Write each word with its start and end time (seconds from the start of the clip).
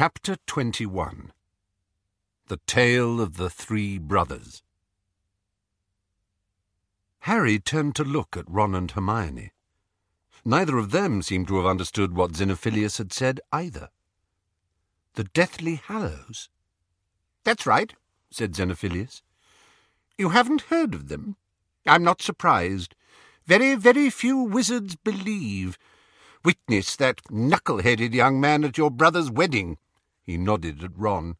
Chapter 0.00 0.36
21 0.46 1.32
The 2.46 2.60
Tale 2.68 3.20
of 3.20 3.36
the 3.36 3.50
Three 3.50 3.98
Brothers 3.98 4.62
Harry 7.22 7.58
turned 7.58 7.96
to 7.96 8.04
look 8.04 8.36
at 8.36 8.48
Ron 8.48 8.76
and 8.76 8.88
Hermione. 8.92 9.50
Neither 10.44 10.78
of 10.78 10.92
them 10.92 11.20
seemed 11.20 11.48
to 11.48 11.56
have 11.56 11.66
understood 11.66 12.14
what 12.14 12.36
Xenophilius 12.36 12.98
had 12.98 13.12
said 13.12 13.40
either. 13.50 13.88
The 15.14 15.24
Deathly 15.24 15.80
Hallows? 15.88 16.48
That's 17.42 17.66
right, 17.66 17.92
said 18.30 18.52
Xenophilius. 18.54 19.22
You 20.16 20.28
haven't 20.28 20.70
heard 20.70 20.94
of 20.94 21.08
them? 21.08 21.34
I'm 21.88 22.04
not 22.04 22.22
surprised. 22.22 22.94
Very, 23.46 23.74
very 23.74 24.10
few 24.10 24.38
wizards 24.38 24.94
believe. 24.94 25.76
Witness 26.44 26.94
that 26.94 27.20
knuckle-headed 27.32 28.14
young 28.14 28.40
man 28.40 28.62
at 28.62 28.78
your 28.78 28.92
brother's 28.92 29.28
wedding, 29.28 29.76
he 30.28 30.36
nodded 30.36 30.84
at 30.84 30.90
Ron, 30.94 31.36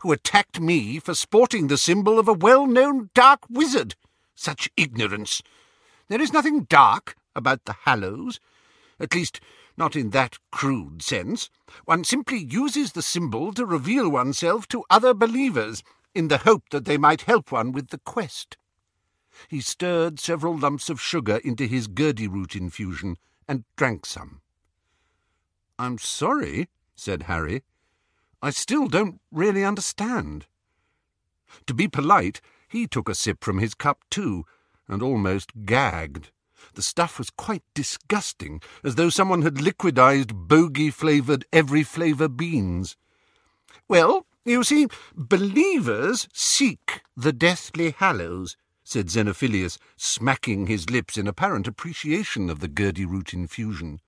who 0.00 0.10
attacked 0.10 0.60
me 0.60 0.98
for 0.98 1.14
sporting 1.14 1.68
the 1.68 1.78
symbol 1.78 2.18
of 2.18 2.26
a 2.26 2.32
well-known 2.32 3.08
dark 3.14 3.38
wizard. 3.48 3.94
Such 4.34 4.68
ignorance! 4.76 5.42
There 6.08 6.20
is 6.20 6.32
nothing 6.32 6.64
dark 6.64 7.14
about 7.36 7.66
the 7.66 7.76
Hallows, 7.84 8.40
at 8.98 9.14
least 9.14 9.40
not 9.76 9.94
in 9.94 10.10
that 10.10 10.38
crude 10.50 11.02
sense. 11.02 11.50
One 11.84 12.02
simply 12.02 12.38
uses 12.38 12.92
the 12.92 13.00
symbol 13.00 13.52
to 13.52 13.64
reveal 13.64 14.08
oneself 14.08 14.66
to 14.68 14.84
other 14.90 15.14
believers, 15.14 15.84
in 16.12 16.26
the 16.26 16.38
hope 16.38 16.64
that 16.70 16.84
they 16.84 16.98
might 16.98 17.22
help 17.22 17.52
one 17.52 17.70
with 17.70 17.90
the 17.90 17.98
quest. 17.98 18.56
He 19.46 19.60
stirred 19.60 20.18
several 20.18 20.58
lumps 20.58 20.90
of 20.90 21.00
sugar 21.00 21.36
into 21.44 21.66
his 21.66 21.86
Gurdyroot 21.86 22.56
infusion 22.56 23.18
and 23.46 23.62
drank 23.76 24.04
some. 24.04 24.40
I'm 25.78 25.96
sorry, 25.98 26.68
said 26.96 27.22
Harry. 27.22 27.62
I 28.42 28.50
still 28.50 28.88
don't 28.88 29.20
really 29.30 29.64
understand. 29.64 30.46
To 31.66 31.74
be 31.74 31.86
polite, 31.86 32.40
he 32.68 32.86
took 32.86 33.08
a 33.08 33.14
sip 33.14 33.44
from 33.44 33.58
his 33.58 33.74
cup 33.74 34.00
too, 34.10 34.44
and 34.88 35.02
almost 35.02 35.64
gagged. 35.64 36.32
The 36.74 36.82
stuff 36.82 37.18
was 37.18 37.30
quite 37.30 37.62
disgusting, 37.74 38.60
as 38.82 38.96
though 38.96 39.10
someone 39.10 39.42
had 39.42 39.56
liquidized 39.56 40.48
bogey-flavoured 40.48 41.44
every-flavour 41.52 42.28
beans. 42.28 42.96
Well, 43.88 44.26
you 44.44 44.64
see, 44.64 44.88
believers 45.14 46.28
seek 46.32 47.02
the 47.16 47.32
deathly 47.32 47.94
hallows, 47.98 48.56
said 48.82 49.06
Xenophilius, 49.08 49.78
smacking 49.96 50.66
his 50.66 50.90
lips 50.90 51.16
in 51.16 51.28
apparent 51.28 51.68
appreciation 51.68 52.50
of 52.50 52.58
the 52.60 52.68
Gurdyroot 52.68 53.32
infusion. 53.32 54.00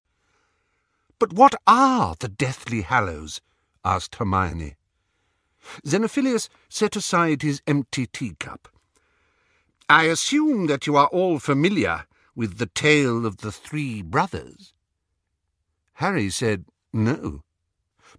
But 1.18 1.32
what 1.32 1.54
are 1.66 2.16
the 2.18 2.28
Deathly 2.28 2.82
Hallows? 2.82 3.40
Asked 3.84 4.16
Hermione. 4.16 4.76
Xenophilius 5.86 6.48
set 6.68 6.96
aside 6.96 7.42
his 7.42 7.62
empty 7.66 8.06
teacup. 8.06 8.68
I 9.88 10.04
assume 10.04 10.66
that 10.66 10.86
you 10.86 10.96
are 10.96 11.08
all 11.08 11.38
familiar 11.38 12.06
with 12.34 12.58
the 12.58 12.66
tale 12.66 13.26
of 13.26 13.38
the 13.38 13.52
three 13.52 14.02
brothers. 14.02 14.72
Harry 15.94 16.30
said 16.30 16.64
no, 16.92 17.42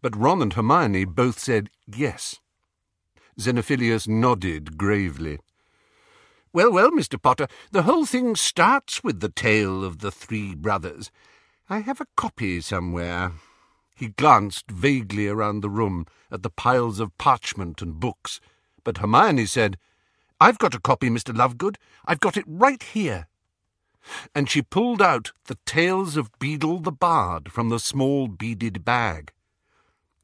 but 0.01 0.15
Ron 0.15 0.41
and 0.41 0.53
Hermione 0.53 1.05
both 1.05 1.39
said 1.39 1.69
yes. 1.87 2.39
Xenophilius 3.39 4.07
nodded 4.07 4.77
gravely. 4.77 5.39
Well, 6.53 6.71
well, 6.71 6.91
Mr. 6.91 7.21
Potter, 7.21 7.47
the 7.71 7.83
whole 7.83 8.05
thing 8.05 8.35
starts 8.35 9.03
with 9.03 9.19
the 9.19 9.29
tale 9.29 9.83
of 9.83 9.99
the 9.99 10.11
three 10.11 10.55
brothers. 10.55 11.11
I 11.69 11.79
have 11.79 11.99
a 11.99 12.07
copy 12.15 12.61
somewhere. 12.61 13.33
He 13.95 14.09
glanced 14.09 14.69
vaguely 14.69 15.27
around 15.27 15.61
the 15.61 15.69
room 15.69 16.05
at 16.29 16.43
the 16.43 16.49
piles 16.49 16.99
of 16.99 17.17
parchment 17.17 17.81
and 17.81 17.99
books, 17.99 18.41
but 18.83 18.97
Hermione 18.97 19.45
said, 19.45 19.77
I've 20.39 20.57
got 20.57 20.75
a 20.75 20.81
copy, 20.81 21.09
Mr. 21.09 21.33
Lovegood. 21.33 21.77
I've 22.05 22.19
got 22.19 22.35
it 22.35 22.43
right 22.45 22.83
here. 22.83 23.27
And 24.35 24.49
she 24.49 24.61
pulled 24.61 25.01
out 25.01 25.31
the 25.45 25.57
Tales 25.65 26.17
of 26.17 26.37
Beedle 26.39 26.83
the 26.83 26.91
Bard 26.91 27.51
from 27.51 27.69
the 27.69 27.79
small 27.79 28.27
beaded 28.27 28.83
bag. 28.83 29.31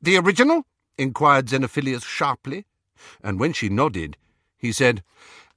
The 0.02 0.18
original? 0.18 0.66
inquired 0.98 1.48
Xenophilius 1.48 2.04
sharply, 2.04 2.66
and 3.24 3.40
when 3.40 3.54
she 3.54 3.70
nodded, 3.70 4.18
he 4.58 4.72
said, 4.72 5.02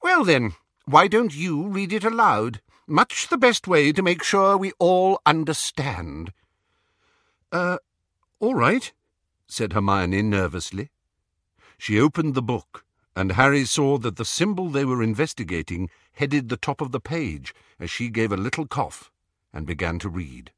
Well 0.03 0.25
then, 0.25 0.55
why 0.87 1.09
don't 1.09 1.35
you 1.35 1.67
read 1.67 1.93
it 1.93 2.05
aloud? 2.05 2.61
Much 2.87 3.29
the 3.29 3.39
best 3.39 3.67
way 3.67 3.93
to 3.93 4.03
make 4.03 4.23
sure 4.23 4.57
we 4.57 4.73
all 4.79 5.21
understand. 5.27 6.33
Uh, 7.51 7.79
all 8.45 8.55
right, 8.55 8.93
said 9.47 9.73
Hermione 9.73 10.21
nervously. 10.21 10.91
She 11.79 11.99
opened 11.99 12.35
the 12.35 12.43
book, 12.43 12.85
and 13.17 13.33
Harry 13.33 13.65
saw 13.65 13.97
that 13.97 14.17
the 14.17 14.25
symbol 14.27 14.69
they 14.69 14.85
were 14.85 15.03
investigating 15.03 15.89
headed 16.13 16.51
the 16.51 16.59
top 16.59 16.83
of 16.83 16.93
the 16.93 17.01
page 17.01 17.55
as 17.81 17.91
she 17.91 18.11
gave 18.11 18.31
a 18.31 18.37
little 18.37 18.67
cough 18.67 19.11
and 19.51 19.67
began 19.67 19.99
to 20.01 20.11
read. 20.11 20.53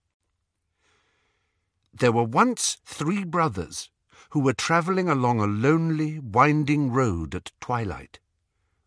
There 1.94 2.10
were 2.10 2.24
once 2.24 2.78
three 2.84 3.22
brothers 3.22 3.88
who 4.30 4.40
were 4.40 4.52
travelling 4.52 5.08
along 5.08 5.38
a 5.38 5.46
lonely, 5.46 6.18
winding 6.18 6.90
road 6.90 7.36
at 7.36 7.52
twilight. 7.60 8.18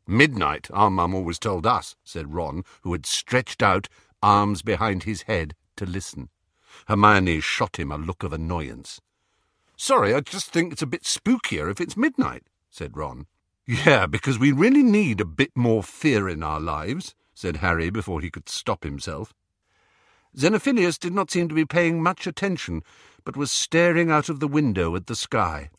Midnight, 0.08 0.68
our 0.74 0.90
mum 0.90 1.16
always 1.16 1.40
told 1.40 1.66
us, 1.66 1.96
said 2.04 2.34
Ron, 2.34 2.66
who 2.82 2.92
had 2.92 3.06
stretched 3.06 3.64
out, 3.64 3.88
arms 4.22 4.62
behind 4.62 5.04
his 5.04 5.22
head, 5.22 5.56
to 5.78 5.86
listen. 5.86 6.28
Hermione 6.90 7.40
shot 7.40 7.78
him 7.78 7.92
a 7.92 7.98
look 7.98 8.24
of 8.24 8.34
annoyance. 8.34 9.00
Sorry, 9.78 10.12
I 10.12 10.22
just 10.22 10.50
think 10.50 10.74
it's 10.74 10.82
a 10.82 10.88
bit 10.88 11.04
spookier 11.04 11.70
if 11.70 11.80
it's 11.80 11.96
midnight, 11.96 12.48
said 12.72 12.98
Ron. 12.98 13.28
Yeah, 13.68 14.08
because 14.08 14.40
we 14.40 14.52
really 14.52 14.82
need 14.82 15.22
a 15.22 15.26
bit 15.26 15.52
more 15.56 15.84
fear 15.84 16.28
in 16.28 16.42
our 16.42 16.60
lives, 16.60 17.14
said 17.36 17.58
Harry 17.58 17.92
before 17.92 18.22
he 18.22 18.32
could 18.32 18.50
stop 18.50 18.84
himself. 18.84 19.36
Xenophilius 20.36 20.98
did 20.98 21.14
not 21.14 21.30
seem 21.30 21.48
to 21.48 21.54
be 21.54 21.64
paying 21.64 22.02
much 22.02 22.26
attention, 22.26 22.82
but 23.24 23.38
was 23.38 23.52
staring 23.52 24.10
out 24.10 24.28
of 24.28 24.40
the 24.40 24.48
window 24.48 24.96
at 24.96 25.06
the 25.06 25.16
sky. 25.16 25.70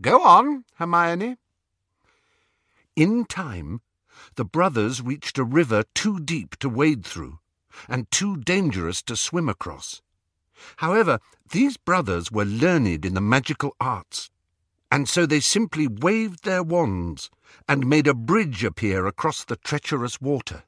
Go 0.00 0.22
on, 0.22 0.64
Hermione, 0.76 1.36
in 2.96 3.26
time, 3.26 3.82
the 4.36 4.46
brothers 4.46 5.02
reached 5.02 5.36
a 5.36 5.44
river 5.44 5.84
too 5.94 6.20
deep 6.20 6.56
to 6.60 6.70
wade 6.70 7.04
through, 7.04 7.38
and 7.86 8.10
too 8.10 8.38
dangerous 8.38 9.02
to 9.02 9.14
swim 9.14 9.50
across. 9.50 10.00
However, 10.76 11.20
these 11.50 11.76
brothers 11.76 12.30
were 12.30 12.44
learned 12.44 13.04
in 13.04 13.14
the 13.14 13.20
magical 13.20 13.76
arts, 13.80 14.30
and 14.90 15.08
so 15.08 15.26
they 15.26 15.40
simply 15.40 15.88
waved 15.88 16.44
their 16.44 16.62
wands 16.62 17.30
and 17.68 17.86
made 17.86 18.06
a 18.06 18.14
bridge 18.14 18.64
appear 18.64 19.06
across 19.06 19.44
the 19.44 19.56
treacherous 19.56 20.20
water. 20.20 20.64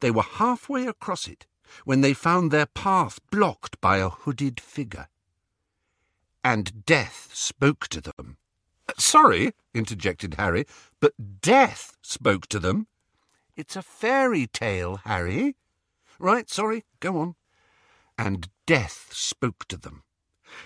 They 0.00 0.10
were 0.10 0.22
halfway 0.22 0.86
across 0.86 1.26
it 1.26 1.46
when 1.84 2.00
they 2.00 2.14
found 2.14 2.50
their 2.50 2.66
path 2.66 3.18
blocked 3.30 3.80
by 3.80 3.98
a 3.98 4.08
hooded 4.08 4.60
figure. 4.60 5.08
And 6.44 6.86
death 6.86 7.30
spoke 7.32 7.88
to 7.88 8.00
them. 8.00 8.36
Sorry, 8.98 9.52
interjected 9.74 10.34
Harry, 10.34 10.64
but 11.00 11.40
death 11.40 11.96
spoke 12.02 12.46
to 12.48 12.60
them. 12.60 12.86
It's 13.56 13.74
a 13.74 13.82
fairy 13.82 14.46
tale, 14.46 15.00
Harry. 15.04 15.56
Right, 16.18 16.48
sorry, 16.48 16.84
go 17.00 17.18
on. 17.18 17.34
And 18.18 18.48
death 18.66 19.08
spoke 19.12 19.66
to 19.68 19.76
them. 19.76 20.02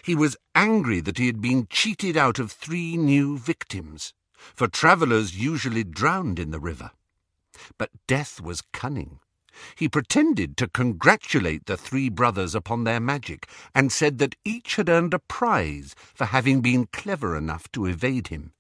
He 0.05 0.15
was 0.15 0.37
angry 0.55 1.01
that 1.01 1.19
he 1.19 1.27
had 1.27 1.41
been 1.41 1.67
cheated 1.69 2.17
out 2.17 2.39
of 2.39 2.53
three 2.53 2.97
new 2.97 3.39
victims, 3.39 4.13
for 4.55 4.69
travellers 4.69 5.37
usually 5.37 5.85
drowned 5.85 6.39
in 6.39 6.51
the 6.51 6.61
river. 6.61 6.93
But 7.79 7.91
death 8.07 8.41
was 8.41 8.63
cunning. 8.73 9.21
He 9.75 9.89
pretended 9.89 10.57
to 10.59 10.69
congratulate 10.69 11.67
the 11.67 11.77
three 11.77 12.09
brothers 12.09 12.55
upon 12.55 12.85
their 12.85 13.01
magic, 13.01 13.49
and 13.75 13.91
said 13.91 14.19
that 14.19 14.37
each 14.45 14.77
had 14.77 14.89
earned 14.89 15.13
a 15.13 15.19
prize 15.19 15.95
for 16.15 16.27
having 16.27 16.61
been 16.61 16.87
clever 16.93 17.37
enough 17.37 17.71
to 17.73 17.87
evade 17.87 18.29
him. 18.29 18.53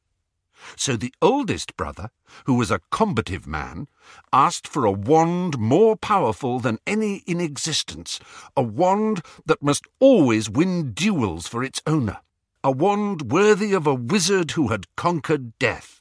So 0.76 0.96
the 0.96 1.14
oldest 1.22 1.76
brother, 1.76 2.10
who 2.44 2.54
was 2.54 2.70
a 2.70 2.80
combative 2.90 3.46
man, 3.46 3.88
asked 4.32 4.68
for 4.68 4.84
a 4.84 4.92
wand 4.92 5.58
more 5.58 5.96
powerful 5.96 6.60
than 6.60 6.78
any 6.86 7.18
in 7.26 7.40
existence, 7.40 8.20
a 8.56 8.62
wand 8.62 9.22
that 9.46 9.62
must 9.62 9.86
always 9.98 10.50
win 10.50 10.92
duels 10.92 11.46
for 11.46 11.62
its 11.62 11.82
owner, 11.86 12.18
a 12.62 12.70
wand 12.70 13.30
worthy 13.30 13.72
of 13.72 13.86
a 13.86 13.94
wizard 13.94 14.52
who 14.52 14.68
had 14.68 14.94
conquered 14.96 15.58
death. 15.58 16.00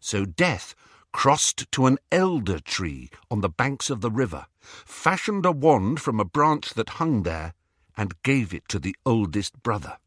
So 0.00 0.24
death 0.24 0.74
crossed 1.12 1.70
to 1.72 1.86
an 1.86 1.98
elder 2.10 2.58
tree 2.58 3.08
on 3.30 3.40
the 3.40 3.48
banks 3.48 3.88
of 3.88 4.00
the 4.00 4.10
river, 4.10 4.46
fashioned 4.60 5.46
a 5.46 5.52
wand 5.52 6.00
from 6.00 6.18
a 6.18 6.24
branch 6.24 6.74
that 6.74 6.98
hung 7.00 7.22
there, 7.22 7.54
and 7.96 8.20
gave 8.22 8.52
it 8.52 8.68
to 8.68 8.78
the 8.78 8.96
oldest 9.06 9.62
brother. 9.62 9.98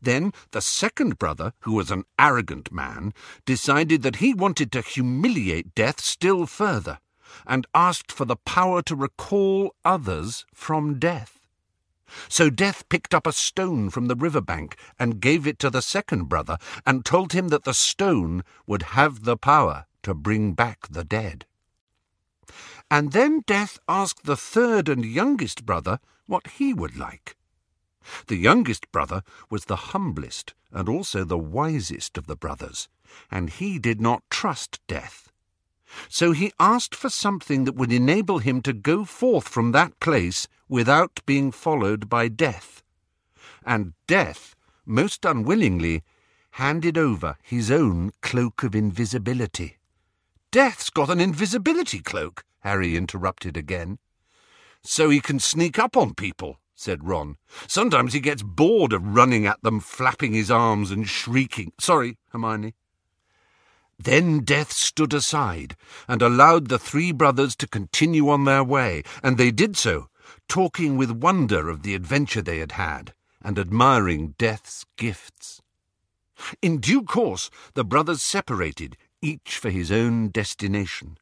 Then 0.00 0.32
the 0.52 0.60
second 0.60 1.18
brother, 1.18 1.52
who 1.60 1.72
was 1.72 1.90
an 1.90 2.04
arrogant 2.18 2.72
man, 2.72 3.12
decided 3.44 4.02
that 4.02 4.16
he 4.16 4.32
wanted 4.34 4.72
to 4.72 4.80
humiliate 4.80 5.74
death 5.74 6.00
still 6.00 6.46
further, 6.46 6.98
and 7.46 7.66
asked 7.74 8.10
for 8.10 8.24
the 8.24 8.36
power 8.36 8.82
to 8.82 8.96
recall 8.96 9.74
others 9.84 10.46
from 10.54 10.98
death. 10.98 11.38
So 12.28 12.48
Death 12.48 12.88
picked 12.88 13.12
up 13.12 13.26
a 13.26 13.32
stone 13.32 13.90
from 13.90 14.06
the 14.06 14.16
river 14.16 14.40
bank 14.40 14.76
and 14.98 15.20
gave 15.20 15.46
it 15.46 15.58
to 15.58 15.70
the 15.70 15.82
second 15.82 16.24
brother, 16.24 16.56
and 16.86 17.04
told 17.04 17.32
him 17.32 17.48
that 17.48 17.64
the 17.64 17.74
stone 17.74 18.42
would 18.66 18.82
have 18.94 19.24
the 19.24 19.36
power 19.36 19.86
to 20.04 20.14
bring 20.14 20.54
back 20.54 20.88
the 20.88 21.04
dead. 21.04 21.44
And 22.90 23.12
then 23.12 23.42
Death 23.46 23.78
asked 23.86 24.24
the 24.24 24.36
third 24.36 24.88
and 24.88 25.04
youngest 25.04 25.66
brother 25.66 26.00
what 26.26 26.46
he 26.52 26.72
would 26.72 26.96
like. 26.96 27.36
The 28.26 28.36
youngest 28.36 28.90
brother 28.92 29.22
was 29.50 29.64
the 29.64 29.76
humblest 29.76 30.54
and 30.72 30.88
also 30.88 31.24
the 31.24 31.38
wisest 31.38 32.18
of 32.18 32.26
the 32.26 32.36
brothers, 32.36 32.88
and 33.30 33.50
he 33.50 33.78
did 33.78 34.00
not 34.00 34.22
trust 34.30 34.80
Death. 34.86 35.32
So 36.08 36.32
he 36.32 36.52
asked 36.60 36.94
for 36.94 37.08
something 37.08 37.64
that 37.64 37.74
would 37.74 37.92
enable 37.92 38.38
him 38.38 38.60
to 38.62 38.72
go 38.72 39.04
forth 39.04 39.48
from 39.48 39.72
that 39.72 39.98
place 40.00 40.46
without 40.68 41.20
being 41.24 41.50
followed 41.50 42.08
by 42.08 42.28
Death. 42.28 42.82
And 43.64 43.94
Death, 44.06 44.54
most 44.84 45.24
unwillingly, 45.24 46.02
handed 46.52 46.98
over 46.98 47.36
his 47.42 47.70
own 47.70 48.10
cloak 48.20 48.62
of 48.62 48.74
invisibility. 48.74 49.78
Death's 50.50 50.90
got 50.90 51.10
an 51.10 51.20
invisibility 51.20 52.00
cloak, 52.00 52.44
Harry 52.60 52.96
interrupted 52.96 53.56
again. 53.56 53.98
So 54.82 55.10
he 55.10 55.20
can 55.20 55.38
sneak 55.38 55.78
up 55.78 55.96
on 55.96 56.14
people, 56.14 56.58
said 56.78 57.02
Ron. 57.02 57.36
Sometimes 57.66 58.12
he 58.12 58.20
gets 58.20 58.42
bored 58.42 58.92
of 58.92 59.04
running 59.04 59.46
at 59.46 59.60
them, 59.62 59.80
flapping 59.80 60.32
his 60.32 60.48
arms 60.48 60.92
and 60.92 61.08
shrieking. 61.08 61.72
Sorry, 61.80 62.16
Hermione. 62.30 62.74
Then 63.98 64.44
Death 64.44 64.70
stood 64.70 65.12
aside 65.12 65.74
and 66.06 66.22
allowed 66.22 66.68
the 66.68 66.78
three 66.78 67.10
brothers 67.10 67.56
to 67.56 67.66
continue 67.66 68.28
on 68.28 68.44
their 68.44 68.62
way, 68.62 69.02
and 69.24 69.36
they 69.36 69.50
did 69.50 69.76
so, 69.76 70.08
talking 70.48 70.96
with 70.96 71.10
wonder 71.10 71.68
of 71.68 71.82
the 71.82 71.96
adventure 71.96 72.42
they 72.42 72.58
had 72.58 72.72
had, 72.72 73.12
and 73.42 73.58
admiring 73.58 74.36
Death's 74.38 74.86
gifts. 74.96 75.60
In 76.62 76.78
due 76.78 77.02
course, 77.02 77.50
the 77.74 77.84
brothers 77.84 78.22
separated, 78.22 78.96
each 79.20 79.58
for 79.58 79.70
his 79.70 79.90
own 79.90 80.28
destination. 80.28 81.18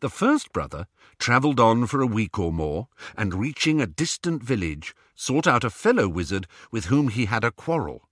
The 0.00 0.10
first 0.10 0.52
brother 0.52 0.86
travelled 1.18 1.60
on 1.60 1.86
for 1.86 2.00
a 2.00 2.06
week 2.06 2.38
or 2.38 2.52
more, 2.52 2.88
and 3.16 3.34
reaching 3.34 3.80
a 3.80 3.86
distant 3.86 4.42
village, 4.42 4.94
sought 5.14 5.46
out 5.46 5.64
a 5.64 5.70
fellow 5.70 6.08
wizard 6.08 6.46
with 6.70 6.86
whom 6.86 7.08
he 7.08 7.26
had 7.26 7.44
a 7.44 7.50
quarrel. 7.50 8.08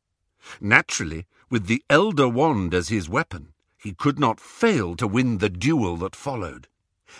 Naturally, 0.60 1.26
with 1.50 1.66
the 1.66 1.84
elder 1.90 2.28
wand 2.28 2.74
as 2.74 2.88
his 2.88 3.08
weapon, 3.08 3.52
he 3.76 3.92
could 3.92 4.18
not 4.18 4.40
fail 4.40 4.96
to 4.96 5.06
win 5.06 5.38
the 5.38 5.48
duel 5.48 5.96
that 5.98 6.16
followed. 6.16 6.68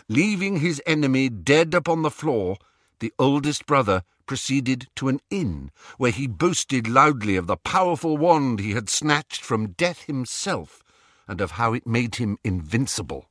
Leaving 0.08 0.60
his 0.60 0.80
enemy 0.86 1.28
dead 1.28 1.74
upon 1.74 2.02
the 2.02 2.10
floor, 2.10 2.56
the 3.00 3.12
oldest 3.18 3.66
brother 3.66 4.04
proceeded 4.26 4.88
to 4.96 5.08
an 5.08 5.20
inn, 5.28 5.70
where 5.98 6.12
he 6.12 6.26
boasted 6.26 6.88
loudly 6.88 7.36
of 7.36 7.46
the 7.46 7.56
powerful 7.56 8.16
wand 8.16 8.60
he 8.60 8.72
had 8.72 8.88
snatched 8.88 9.42
from 9.44 9.72
death 9.72 10.02
himself, 10.04 10.82
and 11.26 11.40
of 11.40 11.52
how 11.52 11.74
it 11.74 11.86
made 11.86 12.16
him 12.16 12.38
invincible. 12.44 13.28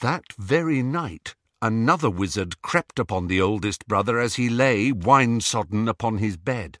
That 0.00 0.32
very 0.38 0.80
night, 0.80 1.34
another 1.60 2.08
wizard 2.08 2.62
crept 2.62 3.00
upon 3.00 3.26
the 3.26 3.40
oldest 3.40 3.88
brother 3.88 4.20
as 4.20 4.36
he 4.36 4.48
lay, 4.48 4.92
wine-sodden, 4.92 5.88
upon 5.88 6.18
his 6.18 6.36
bed. 6.36 6.78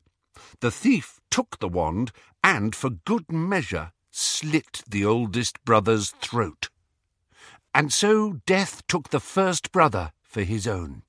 The 0.60 0.70
thief 0.70 1.18
took 1.28 1.58
the 1.58 1.68
wand, 1.68 2.12
and, 2.44 2.76
for 2.76 2.90
good 2.90 3.32
measure, 3.32 3.90
slit 4.12 4.82
the 4.88 5.04
oldest 5.04 5.62
brother's 5.64 6.10
throat. 6.10 6.68
And 7.74 7.92
so 7.92 8.34
Death 8.46 8.86
took 8.86 9.10
the 9.10 9.20
first 9.20 9.72
brother 9.72 10.12
for 10.22 10.42
his 10.42 10.68
own. 10.68 11.02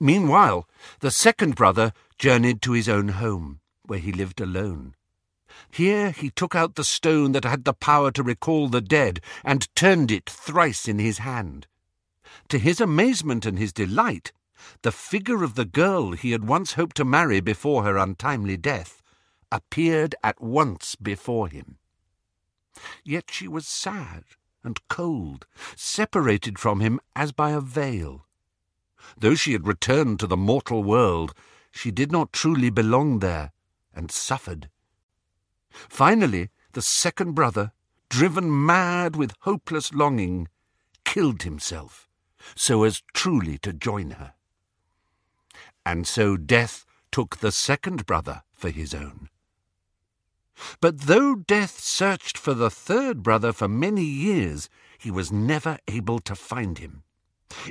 Meanwhile, 0.00 0.68
the 0.98 1.12
second 1.12 1.54
brother 1.54 1.92
journeyed 2.18 2.60
to 2.62 2.72
his 2.72 2.88
own 2.88 3.08
home, 3.08 3.60
where 3.86 4.00
he 4.00 4.12
lived 4.12 4.40
alone. 4.40 4.94
Here 5.70 6.10
he 6.10 6.30
took 6.30 6.54
out 6.54 6.74
the 6.74 6.84
stone 6.84 7.32
that 7.32 7.44
had 7.44 7.64
the 7.64 7.74
power 7.74 8.10
to 8.12 8.22
recall 8.22 8.68
the 8.68 8.80
dead, 8.80 9.20
and 9.44 9.68
turned 9.76 10.10
it 10.10 10.28
thrice 10.28 10.88
in 10.88 10.98
his 10.98 11.18
hand. 11.18 11.66
To 12.48 12.58
his 12.58 12.80
amazement 12.80 13.46
and 13.46 13.58
his 13.58 13.72
delight, 13.72 14.32
the 14.82 14.92
figure 14.92 15.42
of 15.42 15.54
the 15.54 15.64
girl 15.64 16.12
he 16.12 16.32
had 16.32 16.48
once 16.48 16.72
hoped 16.72 16.96
to 16.96 17.04
marry 17.04 17.40
before 17.40 17.84
her 17.84 17.96
untimely 17.96 18.56
death 18.56 19.02
appeared 19.52 20.14
at 20.24 20.40
once 20.40 20.96
before 20.96 21.48
him. 21.48 21.78
Yet 23.04 23.30
she 23.30 23.46
was 23.46 23.66
sad 23.68 24.24
and 24.64 24.80
cold, 24.88 25.46
separated 25.76 26.58
from 26.58 26.80
him 26.80 26.98
as 27.14 27.30
by 27.30 27.50
a 27.50 27.60
veil. 27.60 28.26
Though 29.16 29.34
she 29.34 29.52
had 29.52 29.66
returned 29.66 30.18
to 30.20 30.26
the 30.26 30.36
mortal 30.36 30.82
world, 30.82 31.34
she 31.70 31.90
did 31.90 32.10
not 32.10 32.32
truly 32.32 32.70
belong 32.70 33.18
there, 33.18 33.52
and 33.92 34.10
suffered. 34.10 34.70
Finally, 35.88 36.50
the 36.72 36.82
second 36.82 37.32
brother, 37.34 37.72
driven 38.08 38.64
mad 38.64 39.16
with 39.16 39.34
hopeless 39.40 39.92
longing, 39.92 40.48
killed 41.04 41.42
himself, 41.42 42.08
so 42.56 42.84
as 42.84 43.02
truly 43.12 43.58
to 43.58 43.72
join 43.72 44.12
her. 44.12 44.34
And 45.84 46.06
so 46.06 46.36
Death 46.36 46.84
took 47.10 47.38
the 47.38 47.52
second 47.52 48.06
brother 48.06 48.42
for 48.52 48.70
his 48.70 48.94
own. 48.94 49.28
But 50.80 51.02
though 51.02 51.34
Death 51.34 51.80
searched 51.80 52.38
for 52.38 52.54
the 52.54 52.70
third 52.70 53.22
brother 53.22 53.52
for 53.52 53.68
many 53.68 54.04
years, 54.04 54.68
he 54.98 55.10
was 55.10 55.32
never 55.32 55.78
able 55.88 56.20
to 56.20 56.34
find 56.34 56.78
him. 56.78 57.02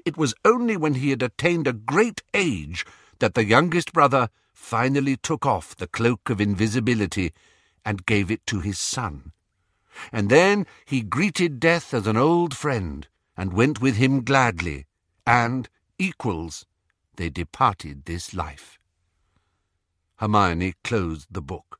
It 0.05 0.17
was 0.17 0.35
only 0.45 0.77
when 0.77 0.95
he 0.95 1.09
had 1.09 1.23
attained 1.23 1.67
a 1.67 1.73
great 1.73 2.21
age 2.33 2.85
that 3.19 3.33
the 3.33 3.45
youngest 3.45 3.93
brother 3.93 4.29
finally 4.53 5.17
took 5.17 5.45
off 5.45 5.75
the 5.75 5.87
cloak 5.87 6.29
of 6.29 6.39
invisibility 6.39 7.33
and 7.85 8.05
gave 8.05 8.31
it 8.31 8.45
to 8.47 8.59
his 8.59 8.79
son. 8.79 9.31
And 10.11 10.29
then 10.29 10.65
he 10.85 11.01
greeted 11.01 11.59
Death 11.59 11.93
as 11.93 12.07
an 12.07 12.17
old 12.17 12.55
friend, 12.55 13.07
and 13.37 13.53
went 13.53 13.81
with 13.81 13.95
him 13.97 14.23
gladly, 14.23 14.85
and, 15.25 15.69
equals, 15.97 16.65
they 17.15 17.29
departed 17.29 18.05
this 18.05 18.33
life. 18.33 18.79
Hermione 20.17 20.73
closed 20.83 21.27
the 21.31 21.41
book. 21.41 21.79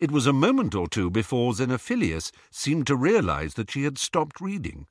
It 0.00 0.10
was 0.10 0.26
a 0.26 0.32
moment 0.32 0.74
or 0.74 0.88
two 0.88 1.10
before 1.10 1.52
Xenophilius 1.52 2.30
seemed 2.50 2.86
to 2.86 2.96
realize 2.96 3.54
that 3.54 3.70
she 3.70 3.84
had 3.84 3.98
stopped 3.98 4.40
reading. 4.40 4.86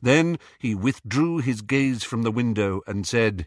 Then 0.00 0.38
he 0.58 0.74
withdrew 0.74 1.38
his 1.38 1.62
gaze 1.62 2.04
from 2.04 2.22
the 2.22 2.30
window 2.30 2.82
and 2.86 3.06
said, 3.06 3.46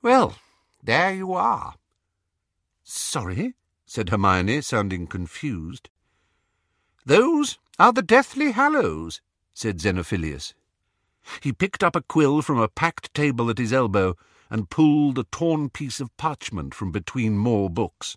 Well, 0.00 0.36
there 0.82 1.12
you 1.12 1.32
are. 1.32 1.74
Sorry, 2.84 3.54
said 3.92 4.08
Hermione, 4.08 4.62
sounding 4.62 5.06
confused. 5.06 5.90
Those 7.04 7.58
are 7.78 7.92
the 7.92 8.00
Deathly 8.00 8.52
Hallows, 8.52 9.20
said 9.52 9.82
Xenophilius. 9.82 10.54
He 11.42 11.52
picked 11.52 11.84
up 11.84 11.94
a 11.94 12.00
quill 12.00 12.40
from 12.40 12.58
a 12.58 12.68
packed 12.68 13.12
table 13.12 13.50
at 13.50 13.58
his 13.58 13.70
elbow 13.70 14.16
and 14.48 14.70
pulled 14.70 15.18
a 15.18 15.24
torn 15.24 15.68
piece 15.68 16.00
of 16.00 16.16
parchment 16.16 16.74
from 16.74 16.90
between 16.90 17.36
more 17.36 17.68
books. 17.68 18.16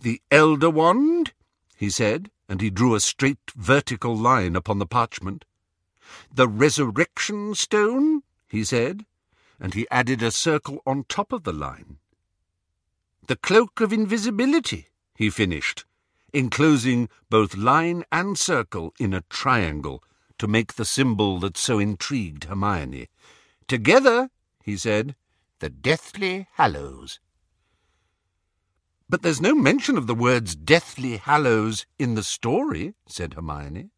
The 0.00 0.20
Elder 0.32 0.70
Wand, 0.70 1.32
he 1.76 1.88
said, 1.88 2.32
and 2.48 2.60
he 2.60 2.68
drew 2.68 2.96
a 2.96 3.00
straight 3.00 3.52
vertical 3.54 4.16
line 4.16 4.56
upon 4.56 4.80
the 4.80 4.86
parchment. 4.86 5.44
The 6.34 6.48
Resurrection 6.48 7.54
Stone, 7.54 8.24
he 8.48 8.64
said, 8.64 9.06
and 9.60 9.74
he 9.74 9.86
added 9.88 10.20
a 10.20 10.32
circle 10.32 10.82
on 10.84 11.04
top 11.04 11.32
of 11.32 11.44
the 11.44 11.52
line. 11.52 11.98
The 13.26 13.36
cloak 13.36 13.80
of 13.80 13.92
invisibility, 13.92 14.86
he 15.16 15.30
finished, 15.30 15.84
enclosing 16.32 17.08
both 17.28 17.56
line 17.56 18.04
and 18.12 18.38
circle 18.38 18.94
in 19.00 19.12
a 19.12 19.22
triangle 19.22 20.04
to 20.38 20.46
make 20.46 20.74
the 20.74 20.84
symbol 20.84 21.40
that 21.40 21.56
so 21.56 21.80
intrigued 21.80 22.44
Hermione. 22.44 23.08
Together, 23.66 24.30
he 24.62 24.76
said, 24.76 25.16
the 25.58 25.68
Deathly 25.68 26.46
Hallows. 26.52 27.18
But 29.08 29.22
there's 29.22 29.40
no 29.40 29.56
mention 29.56 29.98
of 29.98 30.06
the 30.06 30.14
words 30.14 30.54
Deathly 30.54 31.16
Hallows 31.16 31.84
in 31.98 32.14
the 32.14 32.22
story, 32.22 32.94
said 33.08 33.34
Hermione. 33.34 33.90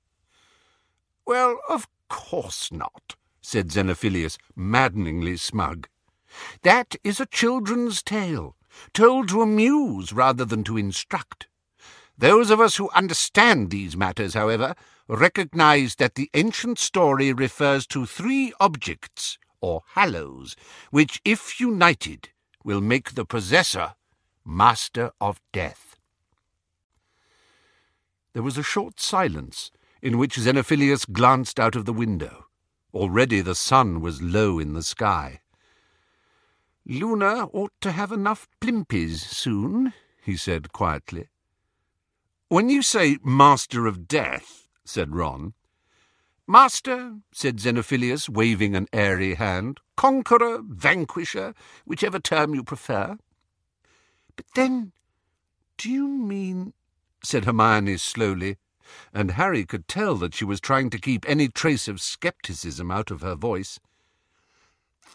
Well, 1.26 1.58
of 1.68 1.86
course 2.08 2.72
not, 2.72 3.16
said 3.42 3.68
Xenophilius, 3.72 4.38
maddeningly 4.56 5.36
smug. 5.36 5.86
That 6.62 6.96
is 7.04 7.20
a 7.20 7.26
children's 7.26 8.02
tale, 8.02 8.54
told 8.92 9.28
to 9.28 9.42
amuse 9.42 10.12
rather 10.12 10.44
than 10.44 10.64
to 10.64 10.76
instruct. 10.76 11.48
Those 12.16 12.50
of 12.50 12.60
us 12.60 12.76
who 12.76 12.90
understand 12.90 13.70
these 13.70 13.96
matters, 13.96 14.34
however, 14.34 14.74
recognize 15.08 15.94
that 15.96 16.16
the 16.16 16.30
ancient 16.34 16.78
story 16.78 17.32
refers 17.32 17.86
to 17.88 18.06
three 18.06 18.52
objects, 18.60 19.38
or 19.60 19.82
hallows, 19.94 20.56
which, 20.90 21.20
if 21.24 21.60
united, 21.60 22.30
will 22.64 22.80
make 22.80 23.14
the 23.14 23.24
possessor 23.24 23.94
master 24.44 25.12
of 25.20 25.40
death. 25.52 25.96
There 28.32 28.42
was 28.42 28.58
a 28.58 28.62
short 28.62 29.00
silence, 29.00 29.70
in 30.02 30.18
which 30.18 30.36
Xenophilius 30.38 31.04
glanced 31.10 31.58
out 31.58 31.76
of 31.76 31.84
the 31.84 31.92
window. 31.92 32.46
Already 32.94 33.40
the 33.40 33.54
sun 33.54 34.00
was 34.00 34.22
low 34.22 34.58
in 34.58 34.74
the 34.74 34.82
sky. 34.82 35.40
Luna 36.88 37.48
ought 37.52 37.72
to 37.82 37.92
have 37.92 38.10
enough 38.10 38.48
plimpies 38.60 39.20
soon, 39.20 39.92
he 40.22 40.36
said 40.38 40.72
quietly. 40.72 41.28
When 42.48 42.70
you 42.70 42.80
say 42.80 43.18
Master 43.22 43.86
of 43.86 44.08
Death, 44.08 44.66
said 44.86 45.14
Ron. 45.14 45.52
Master, 46.46 47.18
said 47.30 47.60
Xenophilius, 47.60 48.26
waving 48.26 48.74
an 48.74 48.86
airy 48.90 49.34
hand. 49.34 49.80
Conqueror, 49.98 50.62
vanquisher, 50.62 51.52
whichever 51.84 52.18
term 52.18 52.54
you 52.54 52.64
prefer. 52.64 53.18
But 54.34 54.46
then, 54.54 54.92
do 55.76 55.90
you 55.90 56.08
mean, 56.08 56.72
said 57.22 57.44
Hermione 57.44 57.98
slowly, 57.98 58.56
and 59.12 59.32
Harry 59.32 59.66
could 59.66 59.88
tell 59.88 60.14
that 60.16 60.34
she 60.34 60.46
was 60.46 60.58
trying 60.58 60.88
to 60.88 60.98
keep 60.98 61.28
any 61.28 61.48
trace 61.48 61.86
of 61.86 62.00
scepticism 62.00 62.90
out 62.90 63.10
of 63.10 63.20
her 63.20 63.34
voice, 63.34 63.78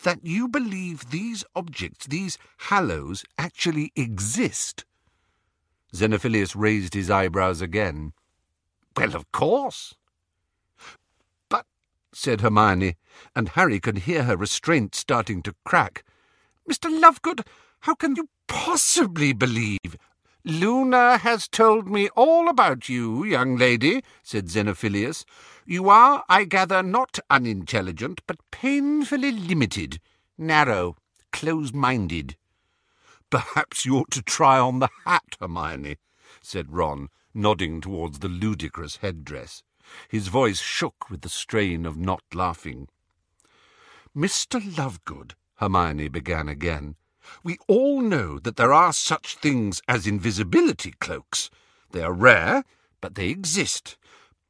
that 0.01 0.25
you 0.25 0.47
believe 0.47 1.11
these 1.11 1.43
objects, 1.55 2.07
these 2.07 2.37
hallows, 2.57 3.23
actually 3.37 3.91
exist? 3.95 4.85
Xenophilius 5.95 6.55
raised 6.55 6.93
his 6.95 7.09
eyebrows 7.09 7.61
again. 7.61 8.13
Well, 8.97 9.15
of 9.15 9.31
course. 9.31 9.95
But, 11.49 11.65
said 12.13 12.41
Hermione, 12.41 12.95
and 13.35 13.49
Harry 13.49 13.79
could 13.79 13.99
hear 13.99 14.23
her 14.23 14.35
restraint 14.35 14.95
starting 14.95 15.41
to 15.43 15.55
crack, 15.63 16.03
Mr. 16.69 16.89
Lovegood, 16.89 17.45
how 17.81 17.95
can 17.95 18.15
you 18.15 18.29
possibly 18.47 19.33
believe? 19.33 19.97
Luna 20.45 21.19
has 21.19 21.47
told 21.47 21.87
me 21.87 22.09
all 22.17 22.49
about 22.49 22.89
you, 22.89 23.23
young 23.23 23.55
lady, 23.55 24.03
said 24.23 24.49
Xenophilius. 24.49 25.23
You 25.65 25.89
are, 25.89 26.25
I 26.27 26.43
gather, 26.43 26.83
not 26.83 27.17
unintelligent, 27.29 28.19
but 28.27 28.39
painfully 28.51 29.31
limited, 29.31 30.01
narrow, 30.37 30.97
close-minded. 31.31 32.35
Perhaps 33.29 33.85
you 33.85 33.95
ought 33.95 34.11
to 34.11 34.21
try 34.21 34.59
on 34.59 34.79
the 34.79 34.89
hat, 35.05 35.37
Hermione, 35.39 35.95
said 36.41 36.73
Ron, 36.73 37.07
nodding 37.33 37.79
towards 37.79 38.19
the 38.19 38.27
ludicrous 38.27 38.97
headdress. 38.97 39.63
His 40.09 40.27
voice 40.27 40.59
shook 40.59 41.09
with 41.09 41.21
the 41.21 41.29
strain 41.29 41.85
of 41.85 41.95
not 41.95 42.23
laughing. 42.33 42.89
Mr. 44.15 44.61
Lovegood, 44.75 45.35
Hermione 45.55 46.09
began 46.09 46.49
again, 46.49 46.95
we 47.43 47.57
all 47.67 48.01
know 48.01 48.39
that 48.39 48.55
there 48.55 48.73
are 48.73 48.93
such 48.93 49.35
things 49.37 49.81
as 49.87 50.07
invisibility 50.07 50.93
cloaks. 50.99 51.49
They 51.91 52.01
are 52.01 52.13
rare, 52.13 52.63
but 53.01 53.15
they 53.15 53.29
exist. 53.29 53.97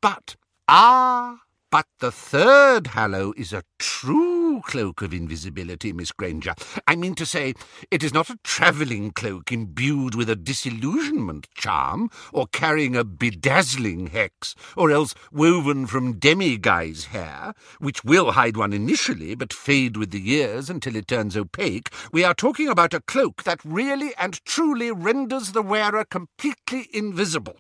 But, 0.02 0.36
ah, 0.68 1.42
but 1.72 1.88
the 2.00 2.12
third 2.12 2.88
hallow 2.88 3.34
is 3.38 3.54
a 3.54 3.64
true 3.80 4.43
cloak 4.62 5.02
of 5.02 5.14
invisibility, 5.14 5.94
Miss 5.94 6.12
Granger. 6.12 6.54
I 6.88 6.96
mean 6.96 7.16
to 7.16 7.26
say, 7.26 7.54
it 7.92 8.04
is 8.04 8.14
not 8.14 8.30
a 8.30 8.38
travelling 8.44 9.12
cloak 9.12 9.52
imbued 9.52 10.16
with 10.16 10.30
a 10.30 10.36
disillusionment 10.36 11.48
charm, 11.56 12.10
or 12.32 12.48
carrying 12.48 12.96
a 12.96 13.04
bedazzling 13.04 14.08
hex, 14.08 14.56
or 14.78 14.92
else 14.92 15.14
woven 15.32 15.88
from 15.88 16.20
demi-guise 16.20 17.06
hair, 17.06 17.54
which 17.80 18.04
will 18.04 18.32
hide 18.32 18.58
one 18.58 18.74
initially, 18.74 19.36
but 19.36 19.54
fade 19.54 19.98
with 19.98 20.12
the 20.12 20.20
years 20.20 20.70
until 20.70 20.96
it 20.96 21.08
turns 21.08 21.36
opaque. 21.36 21.90
We 22.12 22.24
are 22.24 22.34
talking 22.34 22.68
about 22.68 22.94
a 22.94 23.02
cloak 23.02 23.44
that 23.44 23.64
really 23.64 24.14
and 24.18 24.44
truly 24.46 24.92
renders 24.92 25.52
the 25.52 25.62
wearer 25.62 26.06
completely 26.06 26.90
invisible 26.94 27.58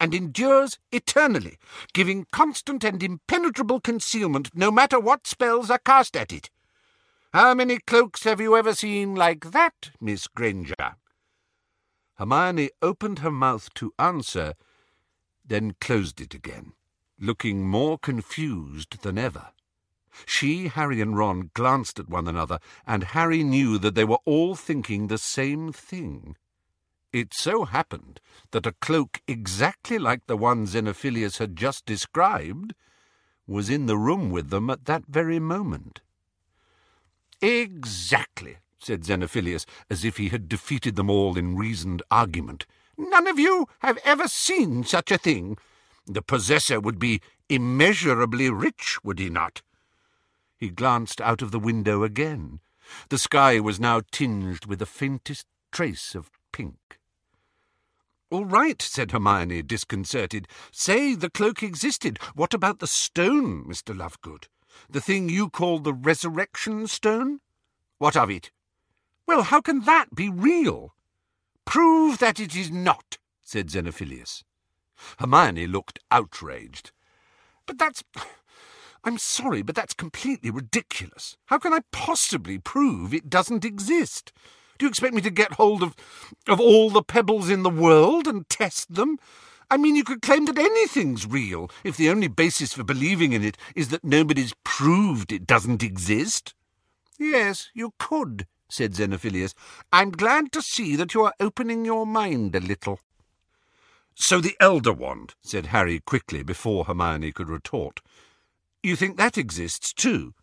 and 0.00 0.14
endures 0.14 0.78
eternally, 0.92 1.58
giving 1.92 2.26
constant 2.32 2.84
and 2.84 3.02
impenetrable 3.02 3.80
concealment 3.80 4.50
no 4.54 4.70
matter 4.70 4.98
what 4.98 5.26
spells 5.26 5.70
are 5.70 5.78
cast 5.78 6.16
at 6.16 6.32
it. 6.32 6.50
How 7.32 7.54
many 7.54 7.78
cloaks 7.78 8.24
have 8.24 8.40
you 8.40 8.56
ever 8.56 8.74
seen 8.74 9.14
like 9.14 9.50
that, 9.50 9.90
Miss 10.00 10.28
Granger? 10.28 10.96
Hermione 12.16 12.70
opened 12.80 13.18
her 13.20 13.30
mouth 13.30 13.74
to 13.74 13.92
answer, 13.98 14.54
then 15.44 15.74
closed 15.80 16.20
it 16.20 16.32
again, 16.32 16.74
looking 17.18 17.66
more 17.66 17.98
confused 17.98 19.02
than 19.02 19.18
ever. 19.18 19.48
She, 20.26 20.68
Harry, 20.68 21.00
and 21.00 21.18
Ron 21.18 21.50
glanced 21.54 21.98
at 21.98 22.08
one 22.08 22.28
another, 22.28 22.60
and 22.86 23.02
Harry 23.02 23.42
knew 23.42 23.78
that 23.78 23.96
they 23.96 24.04
were 24.04 24.20
all 24.24 24.54
thinking 24.54 25.08
the 25.08 25.18
same 25.18 25.72
thing. 25.72 26.36
It 27.14 27.32
so 27.32 27.64
happened 27.64 28.18
that 28.50 28.66
a 28.66 28.74
cloak 28.80 29.20
exactly 29.28 30.00
like 30.00 30.26
the 30.26 30.36
one 30.36 30.66
Xenophilius 30.66 31.38
had 31.38 31.54
just 31.54 31.86
described 31.86 32.74
was 33.46 33.70
in 33.70 33.86
the 33.86 33.96
room 33.96 34.30
with 34.30 34.50
them 34.50 34.68
at 34.68 34.86
that 34.86 35.04
very 35.06 35.38
moment. 35.38 36.00
Exactly, 37.40 38.56
said 38.80 39.04
Xenophilius, 39.04 39.64
as 39.88 40.04
if 40.04 40.16
he 40.16 40.30
had 40.30 40.48
defeated 40.48 40.96
them 40.96 41.08
all 41.08 41.38
in 41.38 41.56
reasoned 41.56 42.02
argument. 42.10 42.66
None 42.98 43.28
of 43.28 43.38
you 43.38 43.68
have 43.78 44.00
ever 44.04 44.26
seen 44.26 44.82
such 44.82 45.12
a 45.12 45.16
thing. 45.16 45.56
The 46.06 46.20
possessor 46.20 46.80
would 46.80 46.98
be 46.98 47.20
immeasurably 47.48 48.50
rich, 48.50 48.98
would 49.04 49.20
he 49.20 49.30
not? 49.30 49.62
He 50.56 50.68
glanced 50.68 51.20
out 51.20 51.42
of 51.42 51.52
the 51.52 51.60
window 51.60 52.02
again. 52.02 52.58
The 53.08 53.18
sky 53.18 53.60
was 53.60 53.78
now 53.78 54.00
tinged 54.10 54.66
with 54.66 54.80
the 54.80 54.84
faintest 54.84 55.46
trace 55.70 56.16
of 56.16 56.28
pink. 56.50 56.74
All 58.34 58.44
right, 58.44 58.82
said 58.82 59.12
Hermione, 59.12 59.62
disconcerted. 59.62 60.48
Say 60.72 61.14
the 61.14 61.30
cloak 61.30 61.62
existed. 61.62 62.18
What 62.34 62.52
about 62.52 62.80
the 62.80 62.88
stone, 62.88 63.62
Mr. 63.64 63.96
Lovegood? 63.96 64.48
The 64.90 65.00
thing 65.00 65.28
you 65.28 65.48
call 65.48 65.78
the 65.78 65.92
resurrection 65.92 66.88
stone? 66.88 67.38
What 67.98 68.16
of 68.16 68.30
it? 68.30 68.50
Well, 69.24 69.42
how 69.42 69.60
can 69.60 69.82
that 69.82 70.16
be 70.16 70.28
real? 70.28 70.96
Prove 71.64 72.18
that 72.18 72.40
it 72.40 72.56
is 72.56 72.72
not, 72.72 73.18
said 73.40 73.68
Xenophilius. 73.68 74.42
Hermione 75.20 75.68
looked 75.68 76.00
outraged. 76.10 76.90
But 77.66 77.78
that's... 77.78 78.02
I'm 79.04 79.18
sorry, 79.18 79.62
but 79.62 79.76
that's 79.76 79.94
completely 79.94 80.50
ridiculous. 80.50 81.36
How 81.44 81.58
can 81.58 81.72
I 81.72 81.82
possibly 81.92 82.58
prove 82.58 83.14
it 83.14 83.30
doesn't 83.30 83.64
exist? 83.64 84.32
Do 84.78 84.86
you 84.86 84.88
expect 84.90 85.14
me 85.14 85.20
to 85.22 85.30
get 85.30 85.54
hold 85.54 85.82
of, 85.82 85.94
of 86.48 86.60
all 86.60 86.90
the 86.90 87.02
pebbles 87.02 87.48
in 87.48 87.62
the 87.62 87.70
world 87.70 88.26
and 88.26 88.48
test 88.48 88.94
them? 88.94 89.18
I 89.70 89.76
mean, 89.76 89.96
you 89.96 90.04
could 90.04 90.22
claim 90.22 90.44
that 90.46 90.58
anything's 90.58 91.26
real 91.26 91.70
if 91.82 91.96
the 91.96 92.10
only 92.10 92.28
basis 92.28 92.74
for 92.74 92.84
believing 92.84 93.32
in 93.32 93.42
it 93.42 93.56
is 93.74 93.88
that 93.88 94.04
nobody's 94.04 94.54
proved 94.62 95.32
it 95.32 95.46
doesn't 95.46 95.82
exist. 95.82 96.54
Yes, 97.18 97.70
you 97.74 97.94
could, 97.98 98.46
said 98.68 98.92
Xenophilius. 98.92 99.54
I'm 99.92 100.10
glad 100.10 100.52
to 100.52 100.62
see 100.62 100.96
that 100.96 101.14
you 101.14 101.22
are 101.24 101.34
opening 101.40 101.84
your 101.84 102.06
mind 102.06 102.54
a 102.54 102.60
little. 102.60 103.00
So 104.14 104.40
the 104.40 104.56
Elder 104.60 104.92
Wand, 104.92 105.34
said 105.42 105.66
Harry 105.66 106.00
quickly 106.00 106.42
before 106.42 106.84
Hermione 106.84 107.32
could 107.32 107.48
retort. 107.48 108.00
You 108.82 108.96
think 108.96 109.16
that 109.16 109.38
exists 109.38 109.92
too? 109.92 110.34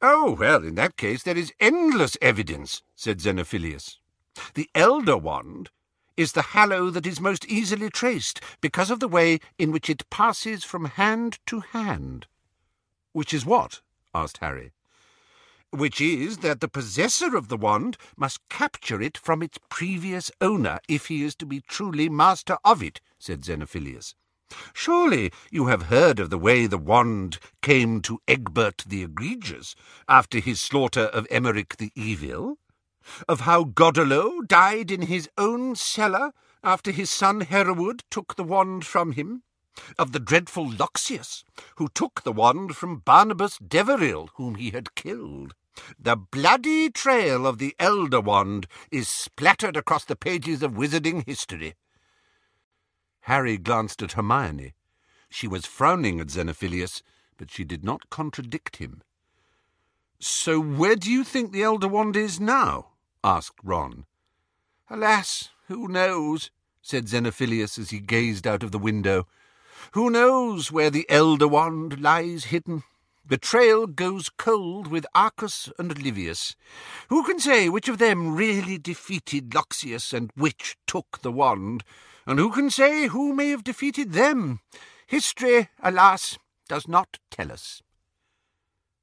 Oh, 0.00 0.36
well, 0.38 0.62
in 0.62 0.76
that 0.76 0.96
case 0.96 1.24
there 1.24 1.36
is 1.36 1.52
endless 1.58 2.16
evidence, 2.22 2.82
said 2.94 3.18
Xenophilius. 3.18 3.98
The 4.54 4.70
Elder 4.74 5.16
Wand 5.16 5.70
is 6.16 6.32
the 6.32 6.42
hallow 6.42 6.90
that 6.90 7.06
is 7.06 7.20
most 7.20 7.46
easily 7.46 7.90
traced, 7.90 8.40
because 8.60 8.90
of 8.90 9.00
the 9.00 9.08
way 9.08 9.38
in 9.56 9.70
which 9.70 9.88
it 9.88 10.08
passes 10.10 10.64
from 10.64 10.84
hand 10.84 11.38
to 11.46 11.60
hand. 11.60 12.26
Which 13.12 13.32
is 13.32 13.46
what? 13.46 13.80
asked 14.14 14.38
Harry. 14.38 14.72
Which 15.70 16.00
is 16.00 16.38
that 16.38 16.60
the 16.60 16.68
possessor 16.68 17.36
of 17.36 17.48
the 17.48 17.56
wand 17.56 17.96
must 18.16 18.48
capture 18.48 19.02
it 19.02 19.18
from 19.18 19.42
its 19.42 19.58
previous 19.68 20.30
owner 20.40 20.80
if 20.88 21.06
he 21.06 21.22
is 21.22 21.34
to 21.36 21.46
be 21.46 21.60
truly 21.60 22.08
master 22.08 22.58
of 22.64 22.82
it, 22.82 23.00
said 23.18 23.42
Xenophilius. 23.42 24.14
Surely 24.72 25.30
you 25.50 25.66
have 25.66 25.82
heard 25.82 26.18
of 26.18 26.30
the 26.30 26.38
way 26.38 26.66
the 26.66 26.78
wand 26.78 27.38
came 27.60 28.00
to 28.00 28.20
Egbert 28.26 28.84
the 28.86 29.02
Egregious 29.02 29.74
after 30.08 30.38
his 30.38 30.60
slaughter 30.60 31.06
of 31.06 31.26
Emeric 31.30 31.76
the 31.76 31.92
Evil? 31.94 32.58
Of 33.28 33.40
how 33.40 33.64
Godelot 33.64 34.48
died 34.48 34.90
in 34.90 35.02
his 35.02 35.28
own 35.36 35.76
cellar 35.76 36.32
after 36.62 36.90
his 36.90 37.10
son 37.10 37.42
Hereward 37.42 38.04
took 38.10 38.36
the 38.36 38.44
wand 38.44 38.86
from 38.86 39.12
him? 39.12 39.42
Of 39.98 40.12
the 40.12 40.20
dreadful 40.20 40.70
Loxias, 40.70 41.44
who 41.76 41.88
took 41.88 42.22
the 42.22 42.32
wand 42.32 42.76
from 42.76 43.00
Barnabas 43.00 43.58
Deverill, 43.58 44.28
whom 44.36 44.54
he 44.54 44.70
had 44.70 44.94
killed? 44.94 45.54
The 45.98 46.16
bloody 46.16 46.90
trail 46.90 47.46
of 47.46 47.58
the 47.58 47.74
Elder 47.78 48.20
Wand 48.20 48.66
is 48.90 49.08
splattered 49.08 49.76
across 49.76 50.04
the 50.04 50.16
pages 50.16 50.62
of 50.62 50.72
wizarding 50.72 51.24
history. 51.26 51.74
Harry 53.28 53.58
glanced 53.58 54.02
at 54.02 54.12
Hermione. 54.12 54.72
She 55.28 55.46
was 55.46 55.66
frowning 55.66 56.18
at 56.18 56.30
Xenophilius, 56.30 57.02
but 57.36 57.50
she 57.50 57.62
did 57.62 57.84
not 57.84 58.08
contradict 58.08 58.76
him. 58.76 59.02
So 60.18 60.58
where 60.58 60.96
do 60.96 61.12
you 61.12 61.24
think 61.24 61.52
the 61.52 61.62
Elder 61.62 61.88
Wand 61.88 62.16
is 62.16 62.40
now? 62.40 62.92
asked 63.22 63.58
Ron. 63.62 64.06
Alas, 64.88 65.50
who 65.66 65.88
knows? 65.88 66.50
said 66.80 67.06
Xenophilius 67.06 67.78
as 67.78 67.90
he 67.90 68.00
gazed 68.00 68.46
out 68.46 68.62
of 68.62 68.72
the 68.72 68.78
window. 68.78 69.26
Who 69.92 70.08
knows 70.08 70.72
where 70.72 70.88
the 70.88 71.04
Elder 71.10 71.48
Wand 71.48 72.00
lies 72.00 72.44
hidden? 72.44 72.82
Betrayal 73.28 73.86
goes 73.86 74.30
cold 74.30 74.86
with 74.86 75.04
Arcus 75.14 75.70
and 75.78 76.02
Livius. 76.02 76.56
Who 77.10 77.22
can 77.24 77.38
say 77.38 77.68
which 77.68 77.86
of 77.86 77.98
them 77.98 78.34
really 78.34 78.78
defeated 78.78 79.50
Loxias 79.50 80.14
and 80.14 80.30
which 80.34 80.78
took 80.86 81.20
the 81.20 81.30
wand? 81.30 81.84
And 82.26 82.38
who 82.38 82.50
can 82.50 82.70
say 82.70 83.08
who 83.08 83.34
may 83.34 83.50
have 83.50 83.64
defeated 83.64 84.12
them? 84.12 84.60
History, 85.06 85.68
alas, 85.82 86.38
does 86.68 86.88
not 86.88 87.18
tell 87.30 87.52
us. 87.52 87.82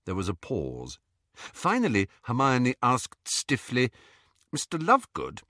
There 0.05 0.15
was 0.15 0.29
a 0.29 0.33
pause. 0.33 0.97
Finally, 1.35 2.07
Hermione 2.23 2.73
asked 2.81 3.27
stiffly, 3.27 3.91
Mr. 4.55 4.79
Lovegood, 4.79 5.41